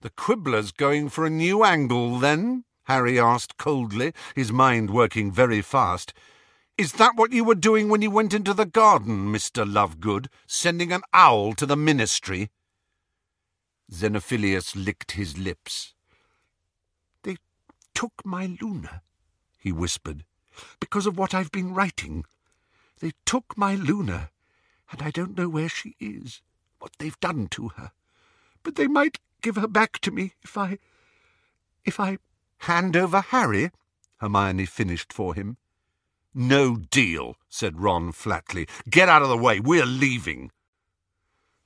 The 0.00 0.10
quibbler's 0.10 0.72
going 0.72 1.08
for 1.08 1.24
a 1.24 1.30
new 1.30 1.64
angle, 1.64 2.18
then? 2.18 2.64
Harry 2.84 3.18
asked 3.18 3.56
coldly, 3.56 4.12
his 4.34 4.52
mind 4.52 4.90
working 4.90 5.32
very 5.32 5.62
fast. 5.62 6.12
Is 6.76 6.92
that 6.92 7.16
what 7.16 7.32
you 7.32 7.44
were 7.44 7.54
doing 7.54 7.88
when 7.88 8.02
you 8.02 8.10
went 8.10 8.34
into 8.34 8.52
the 8.52 8.66
garden, 8.66 9.32
Mr. 9.32 9.64
Lovegood, 9.64 10.26
sending 10.46 10.92
an 10.92 11.02
owl 11.12 11.54
to 11.54 11.66
the 11.66 11.76
ministry? 11.76 12.50
Xenophilius 13.90 14.74
licked 14.74 15.12
his 15.12 15.38
lips. 15.38 15.94
They 17.22 17.36
took 17.94 18.12
my 18.24 18.56
Luna, 18.60 19.02
he 19.58 19.72
whispered, 19.72 20.24
because 20.80 21.06
of 21.06 21.18
what 21.18 21.34
I've 21.34 21.52
been 21.52 21.74
writing. 21.74 22.24
They 23.00 23.12
took 23.24 23.56
my 23.56 23.74
Luna, 23.74 24.30
and 24.90 25.02
I 25.02 25.10
don't 25.10 25.36
know 25.36 25.48
where 25.48 25.68
she 25.68 25.96
is, 26.00 26.40
what 26.78 26.92
they've 26.98 27.18
done 27.20 27.48
to 27.48 27.68
her. 27.76 27.92
But 28.62 28.76
they 28.76 28.86
might 28.86 29.18
give 29.42 29.56
her 29.56 29.68
back 29.68 29.98
to 30.00 30.10
me 30.10 30.34
if 30.42 30.56
I... 30.56 30.78
if 31.84 32.00
I... 32.00 32.18
Hand 32.58 32.96
over 32.96 33.20
Harry? 33.20 33.70
Hermione 34.18 34.64
finished 34.64 35.12
for 35.12 35.34
him. 35.34 35.58
No 36.32 36.76
deal, 36.76 37.36
said 37.48 37.80
Ron 37.80 38.10
flatly. 38.12 38.66
Get 38.88 39.08
out 39.08 39.22
of 39.22 39.28
the 39.28 39.36
way, 39.36 39.60
we're 39.60 39.86
leaving. 39.86 40.50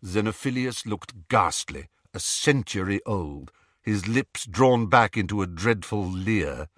Xenophilius 0.04 0.86
looked 0.86 1.28
ghastly, 1.28 1.88
a 2.12 2.20
century 2.20 3.00
old, 3.06 3.50
his 3.80 4.06
lips 4.06 4.44
drawn 4.44 4.86
back 4.86 5.16
into 5.16 5.40
a 5.40 5.46
dreadful 5.46 6.04
leer. 6.04 6.68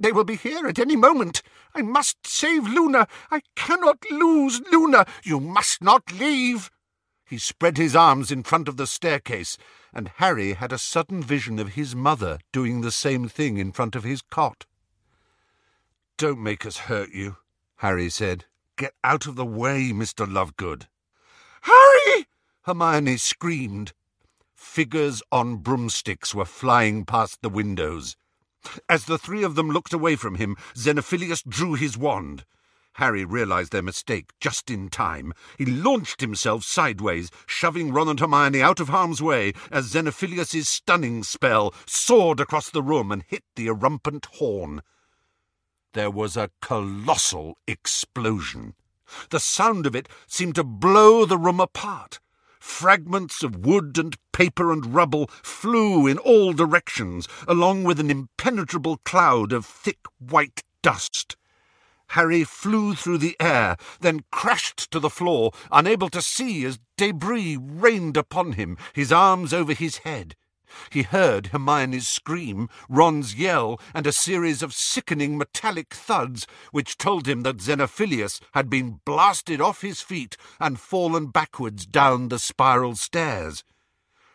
They 0.00 0.12
will 0.12 0.24
be 0.24 0.36
here 0.36 0.66
at 0.66 0.78
any 0.78 0.96
moment. 0.96 1.42
I 1.74 1.82
must 1.82 2.26
save 2.26 2.66
Luna. 2.66 3.06
I 3.30 3.42
cannot 3.54 3.98
lose 4.10 4.62
Luna. 4.72 5.04
You 5.22 5.38
must 5.38 5.82
not 5.82 6.10
leave. 6.10 6.70
He 7.26 7.36
spread 7.36 7.76
his 7.76 7.94
arms 7.94 8.32
in 8.32 8.42
front 8.42 8.66
of 8.66 8.78
the 8.78 8.86
staircase, 8.86 9.58
and 9.92 10.10
Harry 10.16 10.54
had 10.54 10.72
a 10.72 10.78
sudden 10.78 11.22
vision 11.22 11.58
of 11.58 11.74
his 11.74 11.94
mother 11.94 12.38
doing 12.50 12.80
the 12.80 12.90
same 12.90 13.28
thing 13.28 13.58
in 13.58 13.72
front 13.72 13.94
of 13.94 14.02
his 14.02 14.22
cot. 14.22 14.64
Don't 16.16 16.42
make 16.42 16.64
us 16.64 16.78
hurt 16.78 17.10
you, 17.10 17.36
Harry 17.76 18.08
said. 18.08 18.46
Get 18.76 18.94
out 19.04 19.26
of 19.26 19.36
the 19.36 19.44
way, 19.44 19.90
Mr. 19.92 20.26
Lovegood. 20.26 20.86
Harry! 21.62 22.26
Hermione 22.62 23.18
screamed. 23.18 23.92
Figures 24.54 25.22
on 25.30 25.56
broomsticks 25.56 26.34
were 26.34 26.46
flying 26.46 27.04
past 27.04 27.42
the 27.42 27.50
windows. 27.50 28.16
As 28.88 29.06
the 29.06 29.18
three 29.18 29.42
of 29.42 29.54
them 29.54 29.70
looked 29.70 29.92
away 29.92 30.16
from 30.16 30.34
him, 30.34 30.56
Xenophilius 30.76 31.42
drew 31.42 31.74
his 31.74 31.96
wand. 31.96 32.44
Harry 32.94 33.24
realized 33.24 33.72
their 33.72 33.82
mistake 33.82 34.32
just 34.40 34.70
in 34.70 34.88
time. 34.88 35.32
He 35.56 35.64
launched 35.64 36.20
himself 36.20 36.64
sideways, 36.64 37.30
shoving 37.46 37.92
Ron 37.92 38.08
and 38.08 38.20
Hermione 38.20 38.60
out 38.60 38.80
of 38.80 38.88
harm's 38.88 39.22
way 39.22 39.52
as 39.70 39.86
Xenophilius's 39.86 40.68
stunning 40.68 41.22
spell 41.22 41.72
soared 41.86 42.40
across 42.40 42.68
the 42.68 42.82
room 42.82 43.10
and 43.10 43.22
hit 43.26 43.44
the 43.56 43.68
erumpent 43.68 44.26
horn. 44.26 44.82
There 45.92 46.10
was 46.10 46.36
a 46.36 46.50
colossal 46.60 47.56
explosion. 47.66 48.74
The 49.30 49.40
sound 49.40 49.86
of 49.86 49.96
it 49.96 50.08
seemed 50.26 50.54
to 50.56 50.64
blow 50.64 51.24
the 51.24 51.38
room 51.38 51.60
apart. 51.60 52.20
Fragments 52.60 53.42
of 53.42 53.64
wood 53.64 53.98
and 53.98 54.16
paper 54.32 54.70
and 54.70 54.94
rubble 54.94 55.28
flew 55.42 56.06
in 56.06 56.18
all 56.18 56.52
directions, 56.52 57.26
along 57.48 57.84
with 57.84 57.98
an 57.98 58.10
impenetrable 58.10 58.98
cloud 58.98 59.52
of 59.52 59.66
thick 59.66 59.98
white 60.18 60.62
dust. 60.82 61.36
Harry 62.08 62.44
flew 62.44 62.94
through 62.94 63.18
the 63.18 63.36
air, 63.40 63.76
then 64.00 64.20
crashed 64.30 64.90
to 64.90 65.00
the 65.00 65.10
floor, 65.10 65.52
unable 65.72 66.08
to 66.10 66.20
see 66.20 66.64
as 66.64 66.78
debris 66.96 67.56
rained 67.56 68.16
upon 68.16 68.52
him, 68.52 68.76
his 68.92 69.12
arms 69.12 69.54
over 69.54 69.72
his 69.72 69.98
head. 69.98 70.36
He 70.90 71.02
heard 71.02 71.48
Hermione's 71.48 72.08
scream, 72.08 72.68
Ron's 72.88 73.34
yell, 73.34 73.80
and 73.94 74.06
a 74.06 74.12
series 74.12 74.62
of 74.62 74.74
sickening 74.74 75.36
metallic 75.36 75.94
thuds 75.94 76.46
which 76.70 76.98
told 76.98 77.26
him 77.26 77.42
that 77.42 77.60
Xenophilius 77.60 78.40
had 78.52 78.70
been 78.70 79.00
blasted 79.04 79.60
off 79.60 79.82
his 79.82 80.00
feet 80.00 80.36
and 80.58 80.80
fallen 80.80 81.26
backwards 81.26 81.86
down 81.86 82.28
the 82.28 82.38
spiral 82.38 82.94
stairs. 82.96 83.64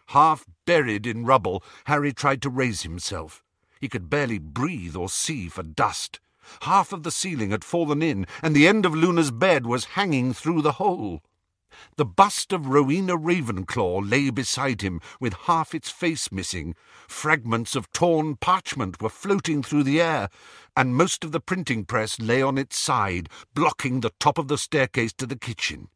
Half 0.07 0.45
buried 0.65 1.07
in 1.07 1.25
rubble, 1.25 1.63
Harry 1.85 2.13
tried 2.13 2.41
to 2.43 2.49
raise 2.49 2.83
himself. 2.83 3.43
He 3.79 3.89
could 3.89 4.09
barely 4.09 4.39
breathe 4.39 4.95
or 4.95 5.09
see 5.09 5.47
for 5.49 5.63
dust. 5.63 6.19
Half 6.61 6.93
of 6.93 7.03
the 7.03 7.11
ceiling 7.11 7.51
had 7.51 7.63
fallen 7.63 8.01
in, 8.01 8.27
and 8.43 8.55
the 8.55 8.67
end 8.67 8.85
of 8.85 8.95
Luna's 8.95 9.31
bed 9.31 9.65
was 9.65 9.85
hanging 9.85 10.33
through 10.33 10.61
the 10.61 10.73
hole. 10.73 11.21
The 11.97 12.05
bust 12.05 12.53
of 12.53 12.67
Rowena 12.67 13.17
Ravenclaw 13.17 14.09
lay 14.09 14.29
beside 14.29 14.81
him, 14.81 15.01
with 15.19 15.33
half 15.33 15.73
its 15.73 15.89
face 15.89 16.31
missing. 16.31 16.75
Fragments 17.07 17.75
of 17.75 17.91
torn 17.91 18.35
parchment 18.35 19.01
were 19.01 19.09
floating 19.09 19.63
through 19.63 19.83
the 19.83 20.01
air, 20.01 20.29
and 20.75 20.95
most 20.95 21.23
of 21.23 21.31
the 21.31 21.39
printing 21.39 21.85
press 21.85 22.19
lay 22.19 22.41
on 22.41 22.57
its 22.57 22.77
side, 22.77 23.29
blocking 23.53 23.99
the 23.99 24.13
top 24.19 24.37
of 24.37 24.47
the 24.47 24.57
staircase 24.57 25.13
to 25.13 25.25
the 25.25 25.37
kitchen. 25.37 25.89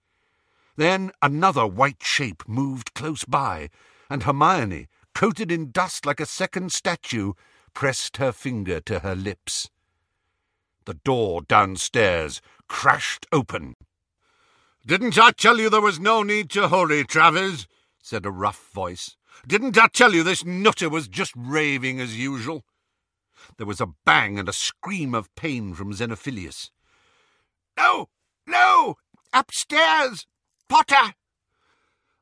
Then 0.75 1.11
another 1.21 1.67
white 1.67 2.01
shape 2.01 2.43
moved 2.47 2.93
close 2.93 3.25
by, 3.25 3.69
and 4.09 4.23
Hermione, 4.23 4.87
coated 5.13 5.51
in 5.51 5.71
dust 5.71 6.05
like 6.05 6.19
a 6.19 6.25
second 6.25 6.71
statue, 6.71 7.33
pressed 7.73 8.17
her 8.17 8.31
finger 8.31 8.79
to 8.81 8.99
her 8.99 9.15
lips. 9.15 9.69
The 10.85 10.93
door 10.93 11.41
downstairs 11.41 12.41
crashed 12.67 13.25
open. 13.31 13.75
Didn't 14.85 15.17
I 15.19 15.31
tell 15.31 15.59
you 15.59 15.69
there 15.69 15.81
was 15.81 15.99
no 15.99 16.23
need 16.23 16.49
to 16.51 16.69
hurry, 16.69 17.03
Travers? 17.03 17.67
said 18.01 18.25
a 18.25 18.31
rough 18.31 18.69
voice. 18.73 19.15
Didn't 19.47 19.77
I 19.77 19.87
tell 19.87 20.13
you 20.13 20.23
this 20.23 20.45
nutter 20.45 20.89
was 20.89 21.07
just 21.07 21.33
raving 21.35 21.99
as 21.99 22.17
usual? 22.17 22.63
There 23.57 23.67
was 23.67 23.81
a 23.81 23.93
bang 24.05 24.39
and 24.39 24.49
a 24.49 24.53
scream 24.53 25.13
of 25.13 25.33
pain 25.35 25.73
from 25.73 25.93
Xenophilius. 25.93 26.71
No, 27.77 28.09
no, 28.45 28.97
Upstairs! 29.31 30.25
Potter! 30.67 31.13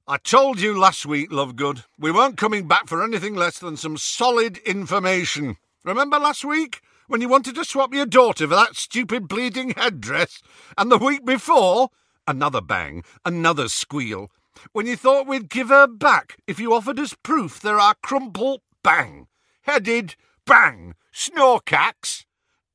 I 0.08 0.17
told 0.17 0.60
you 0.60 0.78
last 0.78 1.06
week, 1.06 1.32
Lovegood, 1.32 1.86
we 1.98 2.12
weren't 2.12 2.38
coming 2.38 2.67
back 2.67 2.88
for 2.88 3.02
anything 3.04 3.36
less 3.36 3.60
than 3.60 3.78
some 3.78 3.98
solid 3.98 4.58
information. 4.60 5.58
Remember 5.86 6.20
last 6.20 6.43
week? 6.43 6.82
When 7.08 7.22
you 7.22 7.30
wanted 7.30 7.56
to 7.56 7.63
swap 7.63 7.93
your 7.93 8.06
daughter 8.06 8.46
for 8.46 8.56
that 8.56 8.76
stupid 8.76 9.30
bleeding 9.30 9.70
headdress? 9.78 10.41
And 10.78 10.91
the 10.91 10.98
week 10.98 11.26
before? 11.26 11.89
Another 12.28 12.60
bang, 12.60 13.06
another 13.24 13.70
squeal. 13.70 14.30
When 14.74 14.86
you 14.86 14.98
thought 14.98 15.28
we'd 15.28 15.50
give 15.50 15.70
her 15.70 15.88
back 15.88 16.36
if 16.46 16.60
you 16.60 16.74
offered 16.74 17.00
us 17.00 17.16
proof 17.24 17.62
there 17.62 17.80
are 17.80 17.96
crumple, 18.04 18.63
bang. 18.84 19.28
Headed, 19.62 20.16
bang. 20.46 20.96
Snorkacks. 21.13 22.26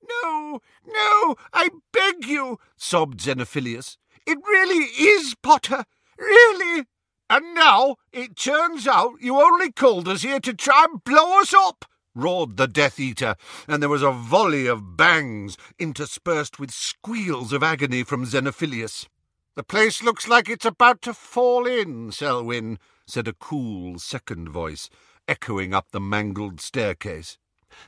No, 0.03 0.61
no, 0.87 1.37
I 1.53 1.69
beg 1.93 2.25
you, 2.27 2.59
sobbed 2.77 3.21
Xenophilius. 3.21 3.99
It 4.27 4.38
really 4.47 4.87
is 4.87 5.35
Potter. 5.43 5.85
Really. 6.19 6.87
And 7.29 7.55
now 7.55 7.97
it 8.12 8.37
turns 8.37 8.87
out 8.87 9.21
you 9.21 9.37
only 9.37 9.71
called 9.71 10.09
us 10.09 10.23
here 10.23 10.41
to 10.41 10.55
try 10.55 10.87
and 10.91 11.05
blow 11.05 11.41
us 11.41 11.53
up, 11.53 11.85
roared 12.15 12.57
the 12.57 12.67
Death 12.67 12.99
Eater, 12.99 13.37
and 13.69 13.83
there 13.83 13.88
was 13.91 14.03
a 14.03 14.12
volley 14.12 14.67
of 14.67 14.97
bangs 14.97 15.57
interspersed 15.79 16.59
with 16.59 16.71
squeals 16.71 17.53
of 17.53 17.62
agony 17.62 18.03
from 18.03 18.25
Xenophilius. 18.25 19.07
The 19.55 19.62
place 19.62 20.03
looks 20.03 20.27
like 20.27 20.49
it's 20.49 20.65
about 20.65 21.03
to 21.03 21.12
fall 21.12 21.67
in, 21.67 22.11
Selwyn, 22.11 22.79
said 23.07 23.29
a 23.29 23.35
cool 23.35 23.99
second 23.99 24.49
voice, 24.49 24.88
echoing 25.29 25.75
up 25.75 25.91
the 25.91 26.01
mangled 26.01 26.59
staircase. 26.59 27.37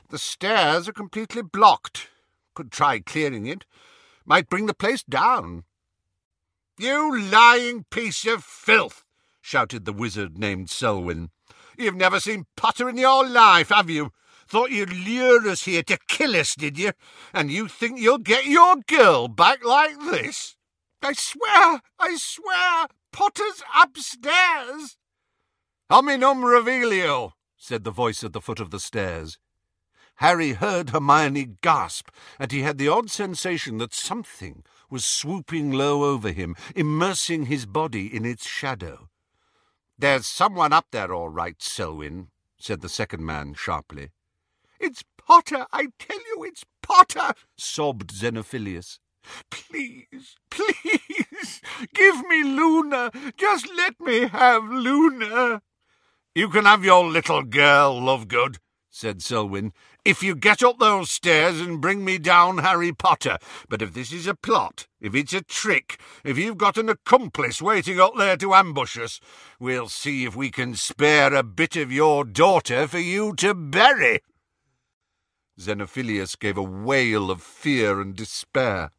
The 0.09 0.19
stairs 0.19 0.87
are 0.87 0.93
completely 0.93 1.41
blocked. 1.41 2.09
Could 2.53 2.71
try 2.71 2.99
clearing 2.99 3.47
it. 3.47 3.65
Might 4.25 4.47
bring 4.47 4.67
the 4.67 4.75
place 4.75 5.01
down. 5.01 5.63
You 6.77 7.19
lying 7.19 7.85
piece 7.89 8.27
of 8.27 8.43
filth! 8.43 9.03
shouted 9.41 9.85
the 9.85 9.93
wizard 9.93 10.37
named 10.37 10.69
Selwyn. 10.69 11.31
You've 11.79 11.95
never 11.95 12.19
seen 12.19 12.45
Potter 12.55 12.87
in 12.89 12.97
your 12.97 13.27
life, 13.27 13.69
have 13.69 13.89
you? 13.89 14.11
Thought 14.47 14.69
you'd 14.69 14.93
lure 14.93 15.47
us 15.49 15.63
here 15.63 15.81
to 15.83 15.97
kill 16.07 16.35
us, 16.35 16.53
did 16.53 16.77
you? 16.77 16.91
And 17.33 17.49
you 17.49 17.67
think 17.67 17.99
you'll 17.99 18.19
get 18.19 18.45
your 18.45 18.75
girl 18.87 19.27
back 19.27 19.65
like 19.65 19.97
this? 19.99 20.55
I 21.05 21.13
swear, 21.13 21.81
I 21.99 22.17
swear, 22.17 22.87
Potter's 23.11 23.61
upstairs. 23.79 24.97
Hominum 25.87 26.41
revelio, 26.43 27.33
said 27.55 27.83
the 27.83 27.91
voice 27.91 28.23
at 28.23 28.33
the 28.33 28.41
foot 28.41 28.59
of 28.59 28.71
the 28.71 28.79
stairs. 28.79 29.37
Harry 30.15 30.53
heard 30.53 30.89
Hermione 30.89 31.57
gasp, 31.61 32.09
and 32.39 32.51
he 32.51 32.63
had 32.63 32.79
the 32.79 32.87
odd 32.87 33.11
sensation 33.11 33.77
that 33.77 33.93
something 33.93 34.63
was 34.89 35.05
swooping 35.05 35.71
low 35.71 36.03
over 36.05 36.31
him, 36.31 36.55
immersing 36.75 37.45
his 37.45 37.67
body 37.67 38.07
in 38.07 38.25
its 38.25 38.47
shadow. 38.47 39.07
There's 39.99 40.25
someone 40.25 40.73
up 40.73 40.87
there, 40.89 41.13
all 41.13 41.29
right, 41.29 41.61
Selwyn, 41.61 42.29
said 42.57 42.81
the 42.81 42.89
second 42.89 43.23
man 43.23 43.53
sharply. 43.53 44.09
It's 44.79 45.03
Potter, 45.17 45.67
I 45.71 45.89
tell 45.99 46.19
you, 46.35 46.43
it's 46.45 46.63
Potter, 46.81 47.35
sobbed 47.55 48.11
Xenophilius. 48.11 48.97
Please, 49.49 50.35
please, 50.49 51.61
give 51.93 52.27
me 52.27 52.43
Luna. 52.43 53.11
Just 53.37 53.67
let 53.75 53.99
me 53.99 54.27
have 54.27 54.63
Luna. 54.63 55.61
You 56.33 56.49
can 56.49 56.65
have 56.65 56.83
your 56.83 57.05
little 57.07 57.43
girl, 57.43 57.99
Lovegood, 57.99 58.57
said 58.89 59.21
Selwyn, 59.21 59.73
if 60.05 60.21
you 60.21 60.35
get 60.35 60.61
up 60.61 60.79
those 60.79 61.09
stairs 61.09 61.59
and 61.59 61.81
bring 61.81 62.05
me 62.05 62.17
down 62.17 62.59
Harry 62.59 62.93
Potter. 62.93 63.37
But 63.67 63.81
if 63.81 63.93
this 63.93 64.13
is 64.13 64.27
a 64.27 64.35
plot, 64.35 64.87
if 65.01 65.15
it's 65.15 65.33
a 65.33 65.41
trick, 65.41 65.99
if 66.23 66.37
you've 66.37 66.57
got 66.57 66.77
an 66.77 66.89
accomplice 66.89 67.61
waiting 67.61 67.99
up 67.99 68.13
there 68.17 68.37
to 68.37 68.53
ambush 68.53 68.97
us, 68.97 69.19
we'll 69.59 69.89
see 69.89 70.25
if 70.25 70.35
we 70.35 70.51
can 70.51 70.75
spare 70.75 71.33
a 71.33 71.43
bit 71.43 71.75
of 71.75 71.91
your 71.91 72.23
daughter 72.23 72.87
for 72.87 72.99
you 72.99 73.33
to 73.35 73.53
bury. 73.53 74.19
Xenophilius 75.59 76.37
gave 76.37 76.57
a 76.57 76.63
wail 76.63 77.31
of 77.31 77.41
fear 77.41 78.01
and 78.01 78.15
despair. 78.15 78.91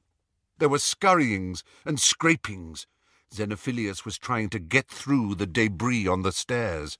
There 0.58 0.68
were 0.68 0.78
scurryings 0.78 1.62
and 1.84 2.00
scrapings. 2.00 2.86
Xenophilius 3.32 4.04
was 4.04 4.18
trying 4.18 4.48
to 4.50 4.58
get 4.58 4.88
through 4.88 5.34
the 5.34 5.46
debris 5.46 6.06
on 6.06 6.22
the 6.22 6.32
stairs. 6.32 6.98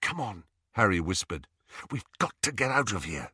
Come 0.00 0.20
on, 0.20 0.44
Harry 0.72 1.00
whispered. 1.00 1.46
We've 1.90 2.04
got 2.18 2.34
to 2.42 2.52
get 2.52 2.70
out 2.70 2.92
of 2.92 3.04
here. 3.04 3.30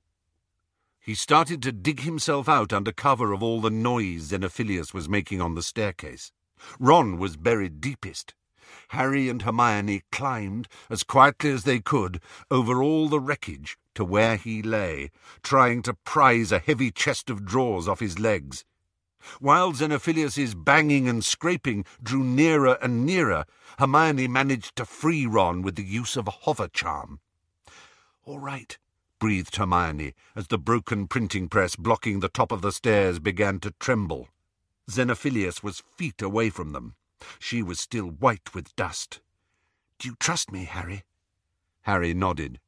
He 1.00 1.14
started 1.14 1.62
to 1.62 1.72
dig 1.72 2.00
himself 2.00 2.48
out 2.48 2.72
under 2.72 2.92
cover 2.92 3.32
of 3.32 3.42
all 3.42 3.60
the 3.60 3.70
noise 3.70 4.30
Xenophilius 4.30 4.94
was 4.94 5.08
making 5.08 5.40
on 5.40 5.54
the 5.54 5.62
staircase. 5.62 6.32
Ron 6.78 7.18
was 7.18 7.36
buried 7.36 7.80
deepest. 7.80 8.34
Harry 8.88 9.28
and 9.28 9.42
Hermione 9.42 10.02
climbed, 10.12 10.68
as 10.88 11.02
quietly 11.02 11.50
as 11.50 11.64
they 11.64 11.80
could, 11.80 12.20
over 12.50 12.82
all 12.82 13.08
the 13.08 13.20
wreckage 13.20 13.76
to 13.94 14.04
where 14.04 14.36
he 14.36 14.62
lay, 14.62 15.10
trying 15.42 15.82
to 15.82 15.94
prise 15.94 16.52
a 16.52 16.58
heavy 16.58 16.90
chest 16.90 17.28
of 17.30 17.44
drawers 17.44 17.88
off 17.88 18.00
his 18.00 18.18
legs. 18.18 18.64
While 19.38 19.72
Xenophilius's 19.72 20.54
banging 20.54 21.08
and 21.08 21.24
scraping 21.24 21.84
drew 22.02 22.24
nearer 22.24 22.78
and 22.82 23.04
nearer, 23.06 23.44
Hermione 23.78 24.28
managed 24.28 24.76
to 24.76 24.84
free 24.84 25.26
Ron 25.26 25.62
with 25.62 25.76
the 25.76 25.84
use 25.84 26.16
of 26.16 26.28
a 26.28 26.32
hover 26.32 26.68
charm. 26.68 27.20
All 28.24 28.38
right, 28.38 28.76
breathed 29.18 29.56
Hermione, 29.56 30.14
as 30.34 30.48
the 30.48 30.58
broken 30.58 31.06
printing 31.06 31.48
press 31.48 31.76
blocking 31.76 32.20
the 32.20 32.28
top 32.28 32.52
of 32.52 32.62
the 32.62 32.72
stairs 32.72 33.18
began 33.18 33.60
to 33.60 33.72
tremble. 33.78 34.28
Xenophilius 34.90 35.62
was 35.62 35.82
feet 35.96 36.20
away 36.20 36.50
from 36.50 36.72
them. 36.72 36.94
She 37.38 37.62
was 37.62 37.78
still 37.78 38.06
white 38.06 38.54
with 38.54 38.74
dust. 38.76 39.20
Do 39.98 40.08
you 40.08 40.16
trust 40.18 40.50
me, 40.50 40.64
Harry? 40.64 41.04
Harry 41.82 42.14
nodded. 42.14 42.58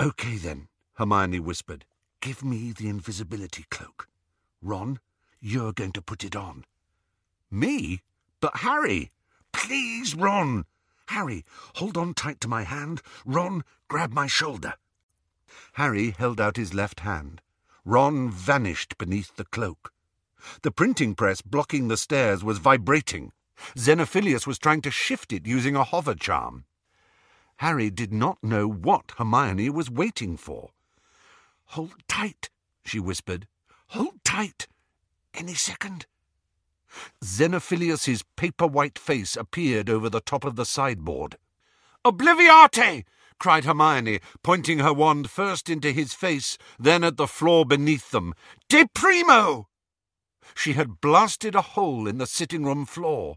Okay, 0.00 0.36
then, 0.36 0.68
Hermione 0.94 1.40
whispered. 1.40 1.86
Give 2.20 2.44
me 2.44 2.72
the 2.72 2.88
invisibility 2.88 3.64
cloak. 3.70 4.08
Ron, 4.62 5.00
you're 5.46 5.72
going 5.72 5.92
to 5.92 6.02
put 6.02 6.24
it 6.24 6.34
on. 6.34 6.64
Me? 7.50 8.02
But 8.40 8.58
Harry! 8.58 9.12
Please, 9.52 10.14
Ron! 10.14 10.64
Harry, 11.08 11.44
hold 11.76 11.96
on 11.96 12.14
tight 12.14 12.40
to 12.40 12.48
my 12.48 12.64
hand. 12.64 13.00
Ron, 13.24 13.62
grab 13.86 14.12
my 14.12 14.26
shoulder. 14.26 14.74
Harry 15.74 16.10
held 16.10 16.40
out 16.40 16.56
his 16.56 16.74
left 16.74 17.00
hand. 17.00 17.40
Ron 17.84 18.28
vanished 18.28 18.98
beneath 18.98 19.36
the 19.36 19.44
cloak. 19.44 19.92
The 20.62 20.72
printing 20.72 21.14
press 21.14 21.42
blocking 21.42 21.86
the 21.86 21.96
stairs 21.96 22.42
was 22.42 22.58
vibrating. 22.58 23.30
Xenophilius 23.78 24.48
was 24.48 24.58
trying 24.58 24.82
to 24.82 24.90
shift 24.90 25.32
it 25.32 25.46
using 25.46 25.76
a 25.76 25.84
hover 25.84 26.16
charm. 26.16 26.64
Harry 27.58 27.88
did 27.88 28.12
not 28.12 28.42
know 28.42 28.68
what 28.68 29.12
Hermione 29.16 29.70
was 29.70 29.90
waiting 29.90 30.36
for. 30.36 30.70
Hold 31.66 31.94
tight, 32.08 32.50
she 32.84 32.98
whispered. 32.98 33.46
Hold 33.88 34.24
tight. 34.24 34.66
Any 35.36 35.54
second. 35.54 36.06
Xenophilius's 37.22 38.24
paper-white 38.36 38.98
face 38.98 39.36
appeared 39.36 39.90
over 39.90 40.08
the 40.08 40.22
top 40.22 40.44
of 40.44 40.56
the 40.56 40.64
sideboard. 40.64 41.36
Obliviate! 42.06 43.04
cried 43.38 43.66
Hermione, 43.66 44.20
pointing 44.42 44.78
her 44.78 44.94
wand 44.94 45.30
first 45.30 45.68
into 45.68 45.92
his 45.92 46.14
face, 46.14 46.56
then 46.78 47.04
at 47.04 47.18
the 47.18 47.26
floor 47.26 47.66
beneath 47.66 48.12
them. 48.12 48.32
Deprimo! 48.70 49.66
She 50.54 50.72
had 50.72 51.02
blasted 51.02 51.54
a 51.54 51.60
hole 51.60 52.08
in 52.08 52.16
the 52.16 52.26
sitting-room 52.26 52.86
floor. 52.86 53.36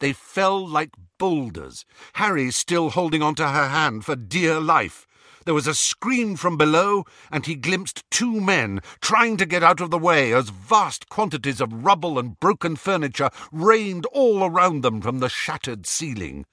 They 0.00 0.12
fell 0.12 0.66
like 0.66 0.90
boulders, 1.18 1.84
Harry 2.14 2.50
still 2.50 2.90
holding 2.90 3.22
on 3.22 3.36
to 3.36 3.48
her 3.48 3.68
hand 3.68 4.04
for 4.04 4.16
dear 4.16 4.58
life. 4.58 5.06
There 5.48 5.54
was 5.54 5.66
a 5.66 5.74
scream 5.74 6.36
from 6.36 6.58
below, 6.58 7.06
and 7.32 7.46
he 7.46 7.54
glimpsed 7.54 8.04
two 8.10 8.38
men 8.38 8.82
trying 9.00 9.38
to 9.38 9.46
get 9.46 9.62
out 9.62 9.80
of 9.80 9.90
the 9.90 9.96
way 9.96 10.34
as 10.34 10.50
vast 10.50 11.08
quantities 11.08 11.58
of 11.62 11.86
rubble 11.86 12.18
and 12.18 12.38
broken 12.38 12.76
furniture 12.76 13.30
rained 13.50 14.04
all 14.12 14.44
around 14.44 14.82
them 14.82 15.00
from 15.00 15.20
the 15.20 15.30
shattered 15.30 15.86
ceiling. 15.86 16.44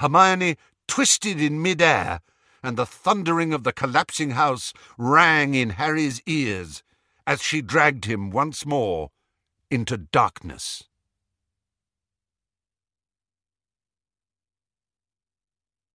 Hermione 0.00 0.56
twisted 0.86 1.42
in 1.42 1.60
mid-air, 1.60 2.22
and 2.62 2.78
the 2.78 2.86
thundering 2.86 3.52
of 3.52 3.64
the 3.64 3.72
collapsing 3.74 4.30
house 4.30 4.72
rang 4.96 5.54
in 5.54 5.68
Harry's 5.68 6.22
ears 6.24 6.82
as 7.26 7.42
she 7.42 7.60
dragged 7.60 8.06
him 8.06 8.30
once 8.30 8.64
more 8.64 9.10
into 9.70 9.98
darkness. 9.98 10.84